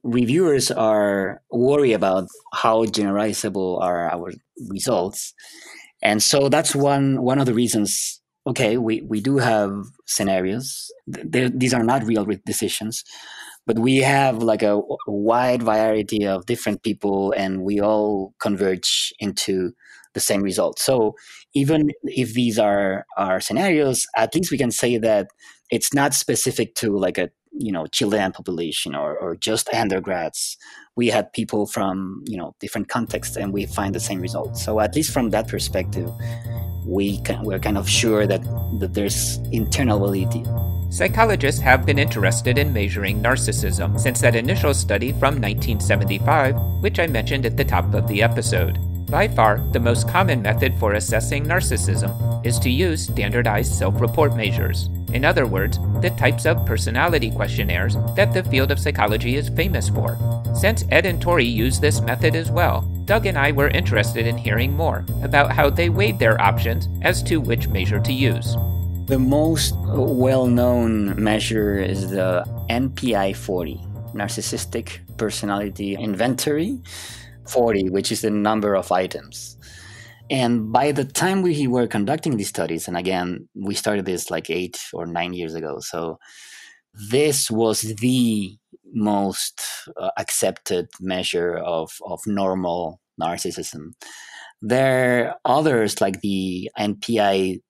reviewers 0.07 0.71
are 0.71 1.43
worried 1.51 1.93
about 1.93 2.29
how 2.55 2.85
generalizable 2.85 3.83
are 3.83 4.11
our 4.11 4.33
results. 4.69 5.35
And 6.03 6.23
so 6.23 6.49
that's 6.49 6.75
one 6.75 7.23
one 7.23 7.39
of 7.39 7.47
the 7.47 7.55
reasons 7.55 8.21
okay 8.47 8.77
we, 8.77 9.03
we 9.03 9.21
do 9.21 9.39
have 9.39 9.73
scenarios. 10.07 10.91
They're, 11.07 11.51
these 11.51 11.75
are 11.75 11.83
not 11.83 12.05
real 12.05 12.27
decisions 12.47 13.05
but 13.67 13.81
we 13.81 13.97
have 13.97 14.43
like 14.43 14.63
a, 14.63 14.77
a 14.77 15.13
wide 15.13 15.63
variety 15.63 16.25
of 16.25 16.47
different 16.47 16.85
people 16.85 17.33
and 17.37 17.63
we 17.63 17.81
all 17.81 18.33
converge 18.41 19.13
into 19.19 19.73
the 20.15 20.21
same 20.21 20.43
result 20.43 20.79
so 20.79 21.15
even 21.55 21.91
if 22.05 22.33
these 22.33 22.59
are 22.59 23.05
our 23.19 23.41
scenarios 23.41 24.07
at 24.17 24.35
least 24.35 24.51
we 24.51 24.59
can 24.59 24.71
say 24.71 24.97
that 24.97 25.29
it's 25.71 25.93
not 25.93 26.15
specific 26.15 26.75
to 26.75 26.97
like 26.97 27.19
a 27.19 27.29
you 27.59 27.73
know 27.73 27.87
Chilean 27.87 28.33
population 28.33 28.95
or, 28.95 29.17
or 29.19 29.37
just 29.37 29.69
undergrads. 29.73 30.57
We 30.97 31.09
had 31.09 31.33
people 31.33 31.67
from 31.67 32.23
you 32.27 32.37
know 32.37 32.55
different 32.61 32.89
contexts, 32.89 33.37
and 33.37 33.53
we 33.53 33.67
find 33.67 33.95
the 33.95 34.01
same 34.01 34.21
results. 34.21 34.65
So 34.65 34.81
at 34.81 34.95
least 34.95 35.13
from 35.13 35.31
that 35.31 35.49
perspective, 35.49 36.11
we 36.87 37.21
can, 37.23 37.43
we're 37.45 37.59
kind 37.59 37.79
of 37.79 37.89
sure 37.89 38.27
that 38.27 38.43
that 38.81 38.95
there's 38.95 39.39
internal 39.53 39.99
validity. 39.99 40.45
Psychologists 40.89 41.61
have 41.61 41.85
been 41.85 41.99
interested 41.99 42.59
in 42.59 42.73
measuring 42.73 43.21
narcissism 43.21 43.99
since 43.99 44.21
that 44.21 44.37
initial 44.37 44.73
study 44.73 45.11
from 45.11 45.35
1975, 45.35 46.55
which 46.81 47.01
I 47.01 47.09
mentioned 47.09 47.45
at 47.45 47.57
the 47.57 47.65
top 47.65 47.93
of 47.93 48.07
the 48.07 48.23
episode. 48.23 48.79
By 49.09 49.29
far, 49.29 49.61
the 49.71 49.79
most 49.79 50.09
common 50.09 50.43
method 50.43 50.75
for 50.81 50.95
assessing 50.95 51.45
narcissism 51.45 52.45
is 52.45 52.59
to 52.59 52.71
use 52.71 53.05
standardized 53.05 53.73
self 53.73 54.01
report 54.01 54.37
measures. 54.37 54.91
In 55.13 55.25
other 55.25 55.47
words, 55.47 55.79
the 56.01 56.11
types 56.11 56.45
of 56.45 56.67
personality 56.67 57.31
questionnaires 57.31 57.97
that 58.17 58.33
the 58.33 58.43
field 58.43 58.73
of 58.73 58.81
psychology 58.81 59.37
is 59.37 59.49
famous 59.49 59.89
for. 59.89 60.19
Since 60.55 60.85
Ed 60.91 61.07
and 61.07 61.23
Tori 61.23 61.45
use 61.45 61.79
this 61.79 62.01
method 62.01 62.35
as 62.35 62.51
well, 62.51 62.81
Doug 63.05 63.27
and 63.27 63.39
I 63.39 63.53
were 63.53 63.69
interested 63.69 64.27
in 64.27 64.37
hearing 64.37 64.73
more 64.73 65.05
about 65.23 65.53
how 65.53 65.71
they 65.71 65.89
weighed 65.89 66.19
their 66.19 66.41
options 66.41 66.89
as 67.03 67.23
to 67.25 67.41
which 67.41 67.69
measure 67.69 68.01
to 68.01 68.13
use. 68.13 68.57
The 69.07 69.21
most 69.21 69.77
well 69.87 70.49
known 70.49 71.23
measure 71.23 71.79
is 71.79 72.11
the 72.11 72.45
NPI 72.69 73.37
40, 73.37 73.81
Narcissistic 74.15 74.99
Personality 75.17 75.95
Inventory 75.95 76.81
40, 77.49 77.91
which 77.91 78.13
is 78.13 78.23
the 78.23 78.31
number 78.31 78.75
of 78.75 78.93
items. 78.93 79.57
And 80.29 80.73
by 80.73 80.93
the 80.93 81.05
time 81.05 81.43
we 81.43 81.67
were 81.67 81.87
conducting 81.87 82.37
these 82.37 82.49
studies, 82.49 82.89
and 82.89 82.97
again, 82.97 83.49
we 83.55 83.75
started 83.75 84.05
this 84.05 84.31
like 84.31 84.51
eight 84.51 84.79
or 84.93 85.07
nine 85.07 85.35
years 85.35 85.55
ago, 85.55 85.79
so 85.81 86.19
this 87.11 87.51
was 87.51 87.83
the 87.83 88.57
most 88.93 89.63
uh, 90.01 90.11
accepted 90.17 90.89
measure 91.01 91.57
of, 91.57 91.93
of 92.05 92.21
normal 92.27 93.01
narcissism. 93.21 93.93
There 94.63 95.29
are 95.29 95.37
others 95.45 96.01
like 96.01 96.23
the 96.23 96.71
NPI 96.79 97.61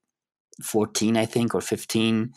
14, 0.63 1.17
I 1.17 1.27
think, 1.27 1.55
or 1.55 1.61
15, 1.61 2.33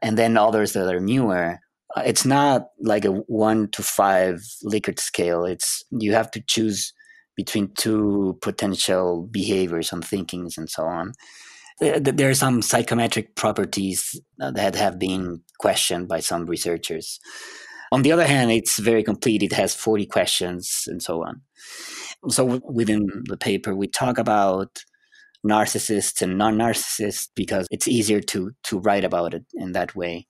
and 0.00 0.18
then 0.18 0.36
others 0.36 0.72
that 0.72 0.92
are 0.92 1.00
newer 1.00 1.60
Uh, 1.96 2.02
it's 2.06 2.24
not 2.24 2.68
like 2.80 3.04
a 3.04 3.10
one 3.10 3.68
to 3.70 3.82
five 3.82 4.40
Likert 4.64 4.98
scale. 4.98 5.44
It's 5.44 5.84
you 5.90 6.12
have 6.14 6.30
to 6.32 6.42
choose 6.46 6.92
between 7.36 7.72
two 7.76 8.38
potential 8.42 9.28
behaviors 9.30 9.92
and 9.92 10.04
thinkings 10.04 10.58
and 10.58 10.68
so 10.68 10.84
on. 10.84 11.12
Uh, 11.82 11.98
there 12.00 12.30
are 12.30 12.34
some 12.34 12.62
psychometric 12.62 13.34
properties 13.34 14.20
uh, 14.40 14.50
that 14.52 14.74
have 14.74 14.98
been 14.98 15.40
questioned 15.58 16.08
by 16.08 16.20
some 16.20 16.46
researchers. 16.46 17.18
On 17.90 18.02
the 18.02 18.12
other 18.12 18.26
hand, 18.26 18.50
it's 18.50 18.78
very 18.78 19.02
complete. 19.02 19.42
It 19.42 19.52
has 19.52 19.74
40 19.74 20.06
questions 20.06 20.84
and 20.86 21.02
so 21.02 21.24
on. 21.24 21.42
So 22.28 22.60
within 22.64 23.06
the 23.26 23.36
paper, 23.36 23.74
we 23.74 23.88
talk 23.88 24.18
about 24.18 24.84
narcissists 25.46 26.22
and 26.22 26.38
non-narcissists 26.38 27.28
because 27.34 27.66
it's 27.70 27.88
easier 27.88 28.20
to 28.20 28.52
to 28.62 28.78
write 28.78 29.04
about 29.04 29.34
it 29.34 29.44
in 29.54 29.72
that 29.72 29.94
way. 29.96 30.26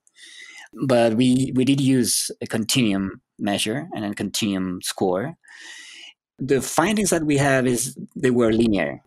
But 0.85 1.15
we, 1.15 1.51
we 1.55 1.65
did 1.65 1.79
use 1.79 2.31
a 2.41 2.47
continuum 2.47 3.21
measure 3.39 3.89
and 3.95 4.05
a 4.05 4.13
continuum 4.13 4.81
score. 4.81 5.35
The 6.39 6.61
findings 6.61 7.09
that 7.11 7.25
we 7.25 7.37
have 7.37 7.67
is 7.67 7.97
they 8.15 8.31
were 8.31 8.51
linear. 8.51 9.01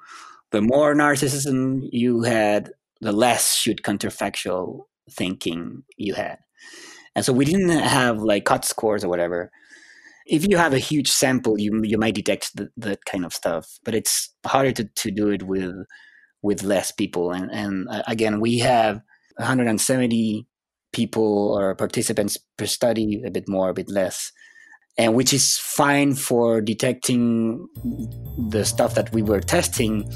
The 0.52 0.62
more 0.62 0.94
narcissism 0.94 1.88
you 1.90 2.22
had, 2.22 2.70
the 3.00 3.12
less 3.12 3.54
should 3.54 3.82
counterfactual 3.82 4.84
thinking 5.10 5.82
you 5.96 6.14
had. 6.14 6.38
And 7.14 7.24
so 7.24 7.32
we 7.32 7.44
didn't 7.44 7.70
have 7.70 8.18
like 8.18 8.44
cut 8.44 8.64
scores 8.64 9.04
or 9.04 9.08
whatever. 9.08 9.50
If 10.26 10.46
you 10.48 10.56
have 10.56 10.74
a 10.74 10.78
huge 10.78 11.10
sample, 11.10 11.58
you 11.58 11.82
you 11.84 11.98
might 11.98 12.14
detect 12.14 12.50
that 12.76 13.04
kind 13.04 13.24
of 13.24 13.32
stuff, 13.32 13.78
but 13.84 13.94
it's 13.94 14.34
harder 14.44 14.72
to, 14.72 14.84
to 14.84 15.10
do 15.10 15.30
it 15.30 15.42
with 15.42 15.74
with 16.42 16.62
less 16.62 16.90
people. 16.90 17.32
And 17.32 17.50
and 17.50 17.88
uh, 17.88 18.02
again, 18.06 18.40
we 18.40 18.58
have 18.58 19.00
170 19.36 20.46
people 20.96 21.52
or 21.54 21.74
participants 21.74 22.38
per 22.56 22.66
study, 22.66 23.22
a 23.26 23.30
bit 23.30 23.46
more, 23.48 23.68
a 23.68 23.74
bit 23.74 23.90
less, 23.90 24.32
and 24.96 25.14
which 25.14 25.32
is 25.32 25.58
fine 25.58 26.14
for 26.14 26.62
detecting 26.62 27.68
the 28.48 28.64
stuff 28.64 28.94
that 28.94 29.12
we 29.12 29.22
were 29.22 29.40
testing. 29.40 30.10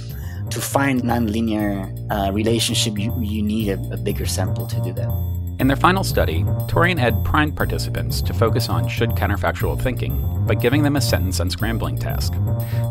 To 0.51 0.61
find 0.61 1.03
nonlinear 1.03 1.95
uh, 2.11 2.33
relationship, 2.33 2.99
you, 2.99 3.15
you 3.23 3.41
need 3.41 3.69
a, 3.69 3.79
a 3.95 3.97
bigger 3.97 4.27
sample 4.27 4.67
to 4.67 4.83
do 4.83 4.93
that. 4.95 5.40
In 5.61 5.67
their 5.67 5.77
final 5.77 6.03
study, 6.03 6.43
Tori 6.69 6.91
and 6.91 6.99
Ed 6.99 7.23
primed 7.23 7.55
participants 7.55 8.23
to 8.23 8.33
focus 8.33 8.71
on 8.71 8.89
should 8.89 9.11
counterfactual 9.11 9.79
thinking 9.79 10.47
by 10.47 10.55
giving 10.55 10.83
them 10.83 10.97
a 10.97 11.03
sentence 11.03 11.39
unscrambling 11.39 12.01
task. 12.01 12.33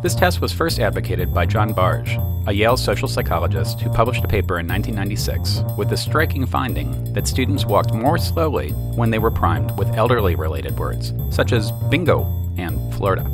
This 0.03 0.13
test 0.13 0.39
was 0.39 0.53
first 0.53 0.79
advocated 0.79 1.33
by 1.33 1.47
John 1.47 1.73
Bargh, 1.73 2.07
a 2.45 2.53
Yale 2.53 2.77
social 2.77 3.07
psychologist 3.07 3.81
who 3.81 3.89
published 3.89 4.23
a 4.23 4.27
paper 4.27 4.59
in 4.59 4.67
1996 4.67 5.63
with 5.79 5.89
the 5.89 5.97
striking 5.97 6.45
finding 6.45 7.11
that 7.13 7.27
students 7.27 7.65
walked 7.65 7.91
more 7.91 8.19
slowly 8.19 8.69
when 8.93 9.09
they 9.09 9.17
were 9.17 9.31
primed 9.31 9.75
with 9.75 9.91
elderly 9.95 10.35
related 10.35 10.77
words, 10.77 11.11
such 11.31 11.53
as 11.53 11.71
bingo 11.89 12.21
and 12.59 12.93
Florida. 12.93 13.25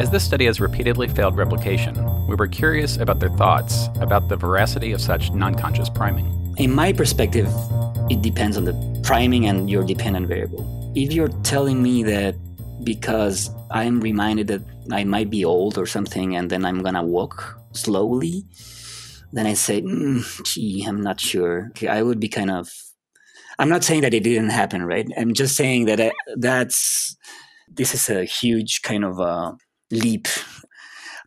As 0.00 0.10
this 0.10 0.24
study 0.24 0.46
has 0.46 0.60
repeatedly 0.60 1.06
failed 1.06 1.36
replication, 1.36 1.94
we 2.26 2.34
were 2.34 2.48
curious 2.48 2.96
about 2.96 3.20
their 3.20 3.30
thoughts 3.30 3.86
about 4.00 4.28
the 4.28 4.36
veracity 4.36 4.90
of 4.90 5.00
such 5.00 5.30
non 5.30 5.54
conscious 5.54 5.88
priming. 5.88 6.34
In 6.58 6.74
my 6.74 6.92
perspective, 6.92 7.46
it 8.10 8.22
depends 8.22 8.56
on 8.56 8.64
the 8.64 9.00
priming 9.02 9.46
and 9.46 9.68
your 9.68 9.84
dependent 9.84 10.28
variable. 10.28 10.92
If 10.94 11.12
you're 11.12 11.28
telling 11.42 11.82
me 11.82 12.02
that 12.04 12.34
because 12.84 13.50
I'm 13.70 14.00
reminded 14.00 14.46
that 14.48 14.62
I 14.90 15.04
might 15.04 15.30
be 15.30 15.44
old 15.44 15.76
or 15.78 15.86
something 15.86 16.36
and 16.36 16.50
then 16.50 16.64
I'm 16.64 16.82
gonna 16.82 17.02
walk 17.02 17.58
slowly, 17.72 18.44
then 19.32 19.46
I 19.46 19.54
say, 19.54 19.82
mm, 19.82 20.44
gee, 20.44 20.84
I'm 20.86 21.00
not 21.00 21.20
sure. 21.20 21.70
I 21.88 22.02
would 22.02 22.20
be 22.20 22.28
kind 22.28 22.50
of. 22.50 22.70
I'm 23.58 23.68
not 23.68 23.84
saying 23.84 24.02
that 24.02 24.14
it 24.14 24.22
didn't 24.22 24.50
happen, 24.50 24.84
right? 24.84 25.06
I'm 25.18 25.34
just 25.34 25.56
saying 25.56 25.86
that 25.86 26.00
I, 26.00 26.12
that's. 26.36 27.16
This 27.68 27.94
is 27.94 28.08
a 28.08 28.24
huge 28.24 28.82
kind 28.82 29.04
of 29.04 29.18
a 29.18 29.56
leap. 29.90 30.26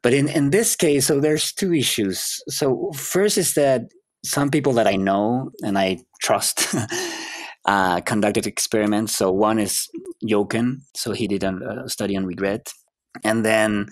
But 0.01 0.13
in, 0.13 0.27
in 0.27 0.49
this 0.49 0.75
case, 0.75 1.05
so 1.05 1.19
there's 1.19 1.53
two 1.53 1.73
issues. 1.73 2.41
So, 2.47 2.91
first 2.93 3.37
is 3.37 3.53
that 3.53 3.83
some 4.23 4.49
people 4.49 4.73
that 4.73 4.87
I 4.87 4.95
know 4.95 5.51
and 5.63 5.77
I 5.77 5.99
trust 6.21 6.75
uh, 7.65 8.01
conducted 8.01 8.47
experiments. 8.47 9.15
So 9.15 9.31
one 9.31 9.59
is 9.59 9.89
Jochen, 10.23 10.83
So 10.95 11.13
he 11.13 11.27
did 11.27 11.43
a 11.43 11.87
study 11.87 12.15
on 12.15 12.25
regret. 12.25 12.71
And 13.23 13.45
then 13.45 13.87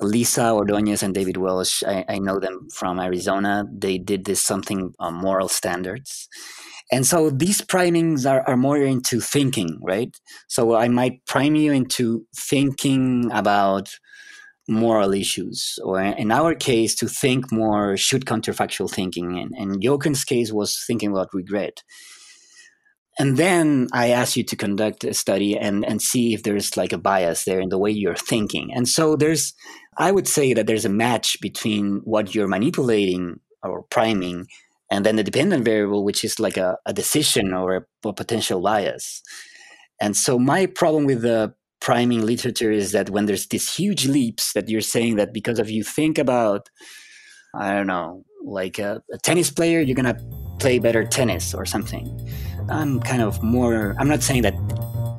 Lisa 0.00 0.52
Ordonez 0.52 1.02
and 1.02 1.14
David 1.14 1.36
Welsh, 1.36 1.82
I, 1.86 2.04
I, 2.08 2.18
know 2.18 2.40
them 2.40 2.68
from 2.74 2.98
Arizona. 2.98 3.64
They 3.72 3.98
did 3.98 4.24
this 4.24 4.40
something 4.40 4.92
on 4.98 5.14
moral 5.14 5.48
standards. 5.48 6.28
And 6.90 7.06
so 7.06 7.30
these 7.30 7.60
primings 7.62 8.26
are, 8.26 8.42
are 8.48 8.56
more 8.56 8.78
into 8.78 9.20
thinking, 9.20 9.78
right? 9.80 10.14
So 10.48 10.74
I 10.74 10.88
might 10.88 11.24
prime 11.26 11.54
you 11.54 11.72
into 11.72 12.26
thinking 12.36 13.30
about 13.32 13.96
moral 14.72 15.12
issues, 15.14 15.78
or 15.84 16.00
in 16.00 16.30
our 16.30 16.54
case, 16.54 16.94
to 16.96 17.08
think 17.08 17.52
more 17.52 17.96
should 17.96 18.24
counterfactual 18.24 18.90
thinking. 18.90 19.38
And, 19.38 19.52
and 19.56 20.24
case 20.24 20.52
was 20.52 20.82
thinking 20.86 21.10
about 21.10 21.34
regret. 21.34 21.82
And 23.18 23.36
then 23.36 23.88
I 23.92 24.08
ask 24.08 24.36
you 24.36 24.44
to 24.44 24.56
conduct 24.56 25.04
a 25.04 25.12
study 25.12 25.56
and, 25.56 25.84
and 25.84 26.00
see 26.00 26.32
if 26.32 26.42
there's 26.42 26.76
like 26.76 26.92
a 26.92 26.98
bias 26.98 27.44
there 27.44 27.60
in 27.60 27.68
the 27.68 27.78
way 27.78 27.90
you're 27.90 28.16
thinking. 28.16 28.72
And 28.74 28.88
so 28.88 29.16
there's, 29.16 29.52
I 29.98 30.12
would 30.12 30.26
say 30.26 30.54
that 30.54 30.66
there's 30.66 30.86
a 30.86 30.88
match 30.88 31.38
between 31.40 32.00
what 32.04 32.34
you're 32.34 32.48
manipulating 32.48 33.40
or 33.62 33.82
priming 33.90 34.46
and 34.90 35.06
then 35.06 35.16
the 35.16 35.24
dependent 35.24 35.64
variable, 35.64 36.04
which 36.04 36.24
is 36.24 36.38
like 36.38 36.56
a, 36.56 36.78
a 36.84 36.92
decision 36.92 37.54
or 37.54 37.76
a, 37.76 38.08
a 38.08 38.12
potential 38.12 38.60
bias. 38.60 39.22
And 40.00 40.16
so 40.16 40.38
my 40.38 40.66
problem 40.66 41.04
with 41.04 41.22
the 41.22 41.54
priming 41.82 42.24
literature 42.24 42.70
is 42.70 42.92
that 42.92 43.10
when 43.10 43.26
there's 43.26 43.48
these 43.48 43.74
huge 43.74 44.06
leaps 44.06 44.52
that 44.52 44.68
you're 44.68 44.80
saying 44.80 45.16
that 45.16 45.32
because 45.32 45.58
of 45.58 45.68
you 45.68 45.82
think 45.82 46.16
about 46.16 46.70
i 47.56 47.74
don't 47.74 47.88
know 47.88 48.24
like 48.44 48.78
a, 48.78 49.02
a, 49.12 49.18
tennis 49.18 49.50
player 49.50 49.80
you're 49.80 49.96
gonna 49.96 50.16
play 50.60 50.78
better 50.78 51.04
tennis 51.04 51.54
or 51.54 51.64
something. 51.64 52.06
I'm 52.68 53.00
kind 53.00 53.20
of 53.20 53.42
more 53.42 53.96
i'm 53.98 54.06
not 54.06 54.22
saying 54.22 54.42
that 54.42 54.54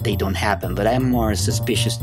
they 0.04 0.16
don't 0.16 0.36
happen 0.36 0.74
but 0.74 0.88
i'm 0.88 1.04
more 1.10 1.36
suspicious 1.36 1.98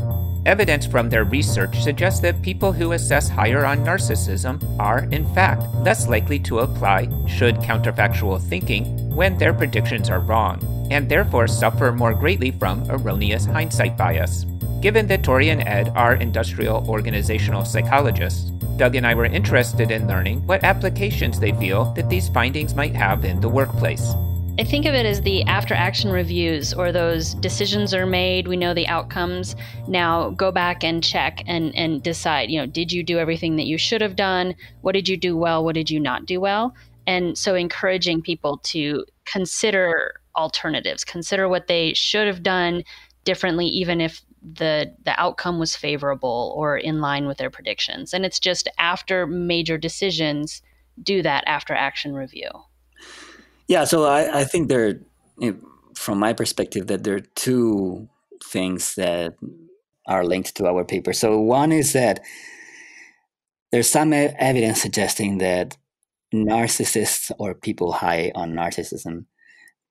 Evidence 0.45 0.87
from 0.87 1.07
their 1.07 1.23
research 1.23 1.83
suggests 1.83 2.19
that 2.21 2.41
people 2.41 2.71
who 2.71 2.93
assess 2.93 3.29
higher 3.29 3.63
on 3.63 3.85
narcissism 3.85 4.59
are, 4.79 5.03
in 5.11 5.31
fact, 5.35 5.61
less 5.83 6.07
likely 6.07 6.39
to 6.39 6.59
apply 6.59 7.07
should 7.27 7.55
counterfactual 7.57 8.41
thinking 8.41 9.15
when 9.15 9.37
their 9.37 9.53
predictions 9.53 10.09
are 10.09 10.19
wrong, 10.19 10.59
and 10.89 11.07
therefore 11.07 11.47
suffer 11.47 11.91
more 11.91 12.15
greatly 12.15 12.49
from 12.49 12.83
erroneous 12.89 13.45
hindsight 13.45 13.95
bias. 13.95 14.45
Given 14.81 15.05
that 15.07 15.23
Tori 15.23 15.49
and 15.49 15.61
Ed 15.61 15.89
are 15.89 16.15
industrial 16.15 16.89
organizational 16.89 17.63
psychologists, 17.63 18.49
Doug 18.77 18.95
and 18.95 19.05
I 19.05 19.13
were 19.13 19.25
interested 19.25 19.91
in 19.91 20.07
learning 20.07 20.47
what 20.47 20.63
applications 20.63 21.39
they 21.39 21.51
feel 21.51 21.93
that 21.93 22.09
these 22.09 22.29
findings 22.29 22.73
might 22.73 22.95
have 22.95 23.25
in 23.25 23.39
the 23.41 23.49
workplace. 23.49 24.15
I 24.61 24.63
think 24.63 24.85
of 24.85 24.93
it 24.93 25.07
as 25.07 25.23
the 25.23 25.41
after 25.45 25.73
action 25.73 26.11
reviews 26.11 26.71
or 26.71 26.91
those 26.91 27.33
decisions 27.33 27.95
are 27.95 28.05
made, 28.05 28.47
we 28.47 28.55
know 28.55 28.75
the 28.75 28.87
outcomes. 28.87 29.55
Now 29.87 30.29
go 30.29 30.51
back 30.51 30.83
and 30.83 31.03
check 31.03 31.41
and, 31.47 31.75
and 31.75 32.03
decide, 32.03 32.51
you 32.51 32.59
know, 32.59 32.67
did 32.67 32.91
you 32.91 33.01
do 33.01 33.17
everything 33.17 33.55
that 33.55 33.65
you 33.65 33.79
should 33.79 34.01
have 34.01 34.15
done? 34.15 34.53
What 34.81 34.91
did 34.91 35.09
you 35.09 35.17
do 35.17 35.35
well? 35.35 35.65
What 35.65 35.73
did 35.73 35.89
you 35.89 35.99
not 35.99 36.27
do 36.27 36.39
well? 36.39 36.75
And 37.07 37.35
so 37.35 37.55
encouraging 37.55 38.21
people 38.21 38.59
to 38.65 39.03
consider 39.25 40.21
alternatives, 40.35 41.03
consider 41.03 41.49
what 41.49 41.65
they 41.65 41.95
should 41.95 42.27
have 42.27 42.43
done 42.43 42.83
differently, 43.23 43.65
even 43.65 43.99
if 43.99 44.21
the 44.43 44.95
the 45.05 45.19
outcome 45.19 45.57
was 45.57 45.75
favorable 45.75 46.53
or 46.55 46.77
in 46.77 47.01
line 47.01 47.25
with 47.25 47.39
their 47.39 47.49
predictions. 47.49 48.13
And 48.13 48.27
it's 48.27 48.39
just 48.39 48.67
after 48.77 49.25
major 49.25 49.79
decisions, 49.79 50.61
do 51.01 51.23
that 51.23 51.45
after 51.47 51.73
action 51.73 52.13
review. 52.13 52.51
Yeah, 53.67 53.85
so 53.85 54.05
I, 54.05 54.41
I 54.41 54.43
think 54.43 54.67
there, 54.67 54.99
from 55.95 56.19
my 56.19 56.33
perspective, 56.33 56.87
that 56.87 57.03
there 57.03 57.15
are 57.15 57.25
two 57.35 58.09
things 58.43 58.95
that 58.95 59.35
are 60.07 60.25
linked 60.25 60.55
to 60.55 60.67
our 60.67 60.83
paper. 60.83 61.13
So 61.13 61.39
one 61.39 61.71
is 61.71 61.93
that 61.93 62.19
there's 63.71 63.89
some 63.89 64.11
evidence 64.13 64.81
suggesting 64.81 65.37
that 65.37 65.77
narcissists 66.33 67.31
or 67.39 67.53
people 67.53 67.91
high 67.93 68.31
on 68.35 68.53
narcissism 68.53 69.25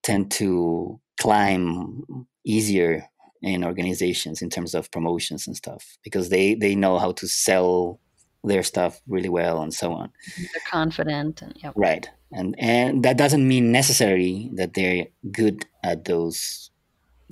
tend 0.02 0.30
to 0.33 1.00
climb 1.18 2.26
easier 2.44 3.04
in 3.42 3.64
organizations 3.64 4.42
in 4.42 4.50
terms 4.50 4.74
of 4.74 4.90
promotions 4.90 5.46
and 5.46 5.56
stuff 5.56 5.96
because 6.04 6.28
they 6.28 6.54
they 6.54 6.74
know 6.74 6.98
how 6.98 7.12
to 7.12 7.26
sell 7.26 8.00
their 8.44 8.62
stuff 8.62 9.00
really 9.07 9.29
well 9.29 9.62
and 9.62 9.72
so 9.74 9.92
on. 9.92 10.11
They're 10.37 10.62
confident 10.70 11.42
and 11.42 11.55
yep. 11.62 11.72
right. 11.76 12.09
And 12.33 12.55
and 12.59 13.03
that 13.05 13.16
doesn't 13.16 13.46
mean 13.46 13.72
necessarily 13.72 14.50
that 14.55 14.74
they're 14.74 15.07
good 15.31 15.66
at 15.83 16.05
those 16.05 16.70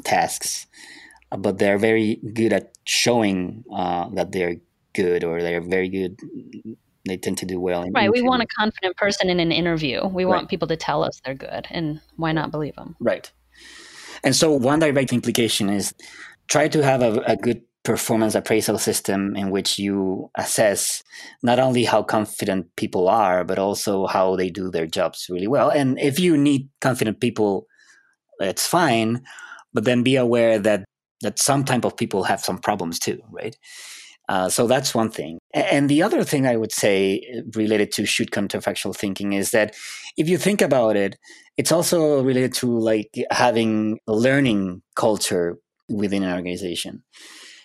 tasks 0.05 0.67
but 1.37 1.59
they're 1.59 1.79
very 1.79 2.17
good 2.33 2.53
at 2.53 2.73
showing 2.85 3.65
uh, 3.73 4.09
that 4.11 4.33
they're 4.33 4.57
good 4.95 5.25
or 5.25 5.43
they're 5.43 5.61
very 5.61 5.89
good. 5.89 6.19
They 7.07 7.17
tend 7.17 7.39
to 7.39 7.47
do 7.47 7.59
well 7.59 7.89
right 7.95 8.11
we 8.11 8.21
want 8.21 8.43
a 8.43 8.47
confident 8.47 8.97
person 8.97 9.31
in 9.31 9.41
an 9.41 9.53
interview. 9.53 10.07
We 10.07 10.25
right. 10.25 10.37
want 10.37 10.51
people 10.51 10.69
to 10.69 10.77
tell 10.77 11.03
us 11.03 11.21
they're 11.25 11.35
good 11.35 11.67
and 11.71 12.01
why 12.17 12.33
not 12.33 12.51
believe 12.51 12.75
them 12.77 12.97
right. 13.01 13.31
And 14.25 14.35
so 14.35 14.53
one 14.53 14.81
direct 14.81 15.13
implication 15.13 15.71
is 15.71 15.95
try 16.49 16.69
to 16.69 16.83
have 16.83 17.03
a, 17.03 17.21
a 17.27 17.37
good 17.37 17.63
performance 17.89 18.35
appraisal 18.35 18.77
system 18.77 19.35
in 19.35 19.49
which 19.49 19.79
you 19.79 20.31
assess 20.37 21.03
not 21.43 21.59
only 21.59 21.85
how 21.85 22.03
confident 22.03 22.67
people 22.77 23.09
are, 23.09 23.45
but 23.45 23.59
also 23.59 24.07
how 24.07 24.37
they 24.37 24.51
do 24.51 24.71
their 24.71 24.87
jobs 24.87 25.27
really 25.31 25.47
well. 25.47 25.71
And 25.71 25.99
if 25.99 26.21
you 26.21 26.37
need 26.37 26.69
confident 26.83 27.19
people, 27.19 27.67
it's 28.41 28.67
fine, 28.67 29.23
but 29.73 29.85
then 29.85 30.03
be 30.03 30.17
aware 30.17 30.59
that 30.59 30.85
that 31.23 31.39
some 31.39 31.65
type 31.65 31.87
of 31.87 31.97
people 31.97 32.25
have 32.25 32.41
some 32.41 32.59
problems 32.59 32.99
too, 32.99 33.19
right? 33.31 33.57
Uh, 34.29 34.51
so 34.51 34.67
that's 34.67 34.95
one 34.95 35.11
thing. 35.11 35.39
And 35.55 35.89
the 35.89 36.03
other 36.03 36.23
thing 36.25 36.47
I 36.47 36.57
would 36.57 36.73
say 36.73 37.27
uh, 37.35 37.41
related 37.55 37.91
to 37.93 38.05
should 38.05 38.31
counterfactual 38.31 38.95
thinking 38.95 39.33
is 39.33 39.51
that 39.53 39.75
if 40.19 40.29
you 40.29 40.37
think 40.37 40.61
about 40.61 40.95
it, 40.95 41.17
it's 41.57 41.73
also 41.73 42.23
related 42.23 42.53
to 42.61 42.67
like 42.79 43.11
having 43.31 43.99
a 44.07 44.13
learning 44.13 44.83
culture 44.95 45.57
within 45.89 46.23
an 46.23 46.35
organization. 46.37 47.03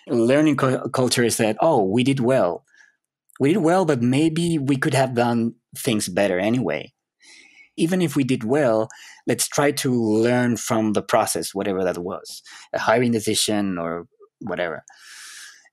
Learning 0.08 0.56
co- 0.56 0.88
culture 0.88 1.24
is 1.24 1.36
that, 1.38 1.56
oh, 1.60 1.82
we 1.82 2.04
did 2.04 2.20
well. 2.20 2.64
We 3.40 3.52
did 3.52 3.62
well, 3.62 3.84
but 3.84 4.02
maybe 4.02 4.58
we 4.58 4.76
could 4.76 4.94
have 4.94 5.14
done 5.14 5.54
things 5.76 6.08
better 6.08 6.38
anyway. 6.38 6.92
Even 7.76 8.00
if 8.00 8.14
we 8.14 8.22
did 8.22 8.44
well, 8.44 8.88
let's 9.26 9.48
try 9.48 9.72
to 9.72 9.92
learn 9.92 10.56
from 10.56 10.92
the 10.92 11.02
process, 11.02 11.54
whatever 11.54 11.82
that 11.82 11.98
was, 11.98 12.42
a 12.72 12.78
hiring 12.78 13.10
decision 13.10 13.78
or 13.78 14.06
whatever. 14.40 14.84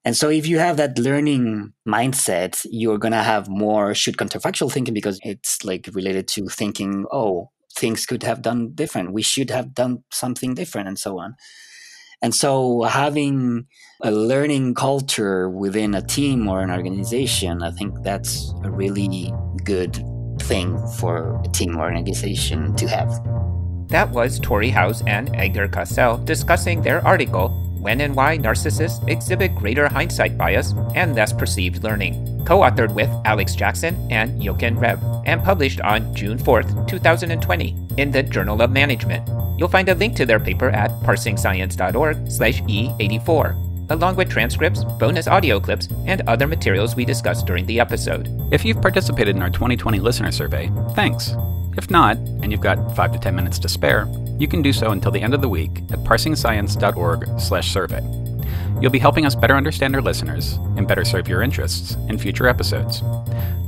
And 0.03 0.17
so 0.17 0.29
if 0.29 0.47
you 0.47 0.57
have 0.57 0.77
that 0.77 0.97
learning 0.97 1.73
mindset, 1.87 2.65
you're 2.71 2.97
going 2.97 3.11
to 3.11 3.21
have 3.21 3.47
more 3.47 3.93
should 3.93 4.17
counterfactual 4.17 4.71
thinking 4.71 4.95
because 4.95 5.19
it's 5.21 5.63
like 5.63 5.89
related 5.93 6.27
to 6.29 6.47
thinking, 6.47 7.05
oh, 7.11 7.51
things 7.75 8.07
could 8.07 8.23
have 8.23 8.41
done 8.41 8.71
different. 8.73 9.13
We 9.13 9.21
should 9.21 9.51
have 9.51 9.75
done 9.75 10.03
something 10.11 10.55
different 10.55 10.87
and 10.87 10.97
so 10.97 11.19
on. 11.19 11.35
And 12.21 12.35
so 12.35 12.83
having 12.83 13.65
a 14.01 14.11
learning 14.11 14.75
culture 14.75 15.49
within 15.49 15.95
a 15.95 16.01
team 16.01 16.47
or 16.47 16.61
an 16.61 16.69
organization, 16.69 17.63
I 17.63 17.71
think 17.71 18.03
that's 18.03 18.53
a 18.63 18.69
really 18.69 19.33
good 19.63 19.95
thing 20.41 20.77
for 20.99 21.41
a 21.43 21.47
team 21.49 21.77
or 21.77 21.85
organization 21.85 22.75
to 22.75 22.87
have. 22.87 23.09
That 23.89 24.11
was 24.11 24.39
Tori 24.39 24.69
Howes 24.69 25.01
and 25.07 25.35
Edgar 25.35 25.67
Kausel 25.67 26.23
discussing 26.23 26.81
their 26.81 27.05
article 27.05 27.49
when 27.81 28.01
and 28.01 28.15
Why 28.15 28.37
Narcissists 28.37 29.07
Exhibit 29.09 29.55
Greater 29.55 29.87
Hindsight 29.89 30.37
Bias 30.37 30.73
and 30.95 31.15
Less 31.15 31.33
Perceived 31.33 31.83
Learning, 31.83 32.43
co 32.45 32.59
authored 32.59 32.93
with 32.93 33.09
Alex 33.25 33.55
Jackson 33.55 33.95
and 34.11 34.41
Jochen 34.41 34.79
Reb, 34.79 34.99
and 35.25 35.43
published 35.43 35.81
on 35.81 36.13
June 36.15 36.37
4th, 36.37 36.87
2020, 36.87 37.75
in 37.97 38.11
the 38.11 38.23
Journal 38.23 38.61
of 38.61 38.71
Management. 38.71 39.27
You'll 39.57 39.67
find 39.67 39.89
a 39.89 39.95
link 39.95 40.15
to 40.15 40.25
their 40.25 40.39
paper 40.39 40.69
at 40.69 40.91
parsingscience.org 41.01 42.31
slash 42.31 42.61
E84, 42.63 43.91
along 43.91 44.15
with 44.15 44.29
transcripts, 44.29 44.83
bonus 44.99 45.27
audio 45.27 45.59
clips, 45.59 45.87
and 46.05 46.21
other 46.27 46.47
materials 46.47 46.95
we 46.95 47.05
discussed 47.05 47.45
during 47.45 47.65
the 47.65 47.79
episode. 47.79 48.29
If 48.51 48.63
you've 48.63 48.81
participated 48.81 49.35
in 49.35 49.41
our 49.41 49.49
2020 49.49 49.99
listener 49.99 50.31
survey, 50.31 50.71
thanks. 50.95 51.35
If 51.77 51.89
not, 51.89 52.17
and 52.17 52.51
you've 52.51 52.61
got 52.61 52.95
5 52.95 53.11
to 53.13 53.19
10 53.19 53.35
minutes 53.35 53.57
to 53.59 53.69
spare, 53.69 54.07
you 54.37 54.47
can 54.47 54.61
do 54.61 54.73
so 54.73 54.91
until 54.91 55.11
the 55.11 55.21
end 55.21 55.33
of 55.33 55.41
the 55.41 55.49
week 55.49 55.79
at 55.91 55.99
parsingscience.org/survey. 55.99 58.01
You'll 58.81 58.91
be 58.91 58.99
helping 58.99 59.27
us 59.27 59.35
better 59.35 59.55
understand 59.55 59.95
our 59.95 60.01
listeners 60.01 60.53
and 60.75 60.87
better 60.87 61.05
serve 61.05 61.27
your 61.27 61.43
interests 61.43 61.95
in 62.09 62.17
future 62.17 62.47
episodes. 62.47 63.03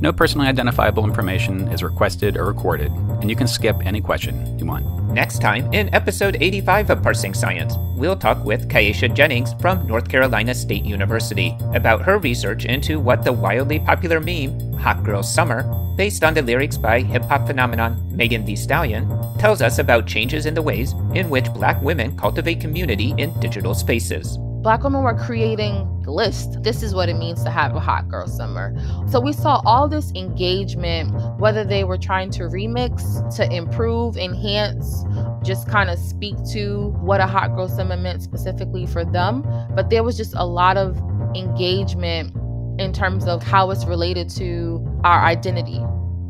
No 0.00 0.12
personally 0.12 0.48
identifiable 0.48 1.04
information 1.04 1.68
is 1.68 1.84
requested 1.84 2.36
or 2.36 2.46
recorded, 2.46 2.90
and 2.90 3.30
you 3.30 3.36
can 3.36 3.46
skip 3.46 3.76
any 3.86 4.00
question 4.00 4.58
you 4.58 4.66
want. 4.66 4.84
Next 5.12 5.40
time, 5.40 5.72
in 5.72 5.94
episode 5.94 6.36
85 6.40 6.90
of 6.90 7.02
Parsing 7.02 7.34
Science, 7.34 7.76
we'll 7.96 8.16
talk 8.16 8.44
with 8.44 8.68
Kyesha 8.68 9.14
Jennings 9.14 9.54
from 9.60 9.86
North 9.86 10.08
Carolina 10.08 10.52
State 10.52 10.84
University 10.84 11.56
about 11.74 12.02
her 12.02 12.18
research 12.18 12.64
into 12.64 12.98
what 12.98 13.22
the 13.22 13.32
wildly 13.32 13.78
popular 13.78 14.18
meme, 14.18 14.72
Hot 14.72 15.04
Girl 15.04 15.22
Summer, 15.22 15.62
based 15.96 16.24
on 16.24 16.34
the 16.34 16.42
lyrics 16.42 16.76
by 16.76 17.00
hip 17.00 17.22
hop 17.24 17.46
phenomenon 17.46 18.00
Megan 18.14 18.44
Thee 18.44 18.56
Stallion, 18.56 19.08
tells 19.38 19.62
us 19.62 19.78
about 19.78 20.06
changes 20.06 20.46
in 20.46 20.54
the 20.54 20.62
ways 20.62 20.92
in 21.14 21.30
which 21.30 21.52
black 21.52 21.80
women 21.82 22.16
cultivate 22.16 22.60
community 22.60 23.14
in 23.18 23.38
digital 23.40 23.74
spaces. 23.74 24.38
black 24.64 24.82
women 24.82 25.02
were 25.02 25.14
creating 25.14 25.86
list. 26.06 26.62
This 26.62 26.82
is 26.82 26.94
what 26.94 27.10
it 27.10 27.14
means 27.14 27.44
to 27.44 27.50
have 27.50 27.76
a 27.76 27.80
hot 27.80 28.08
girl 28.08 28.26
summer. 28.26 28.74
So 29.10 29.20
we 29.20 29.32
saw 29.32 29.60
all 29.66 29.88
this 29.88 30.10
engagement, 30.14 31.12
whether 31.38 31.64
they 31.64 31.84
were 31.84 31.98
trying 31.98 32.30
to 32.32 32.44
remix, 32.44 33.36
to 33.36 33.50
improve, 33.54 34.16
enhance, 34.16 35.04
just 35.42 35.68
kind 35.68 35.90
of 35.90 35.98
speak 35.98 36.36
to 36.52 36.94
what 37.00 37.20
a 37.20 37.26
hot 37.26 37.54
girl 37.54 37.68
summer 37.68 37.96
meant 37.96 38.22
specifically 38.22 38.86
for 38.86 39.04
them. 39.04 39.42
But 39.74 39.90
there 39.90 40.02
was 40.02 40.16
just 40.16 40.34
a 40.34 40.46
lot 40.46 40.78
of 40.78 40.96
engagement 41.34 42.34
in 42.80 42.92
terms 42.94 43.26
of 43.26 43.42
how 43.42 43.70
it's 43.70 43.84
related 43.84 44.30
to 44.30 44.78
our 45.04 45.22
identity. 45.24 45.80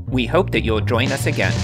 We 0.09 0.27
hope 0.27 0.51
that 0.51 0.63
you'll 0.65 0.81
join 0.81 1.13
us 1.13 1.27
again 1.27 1.55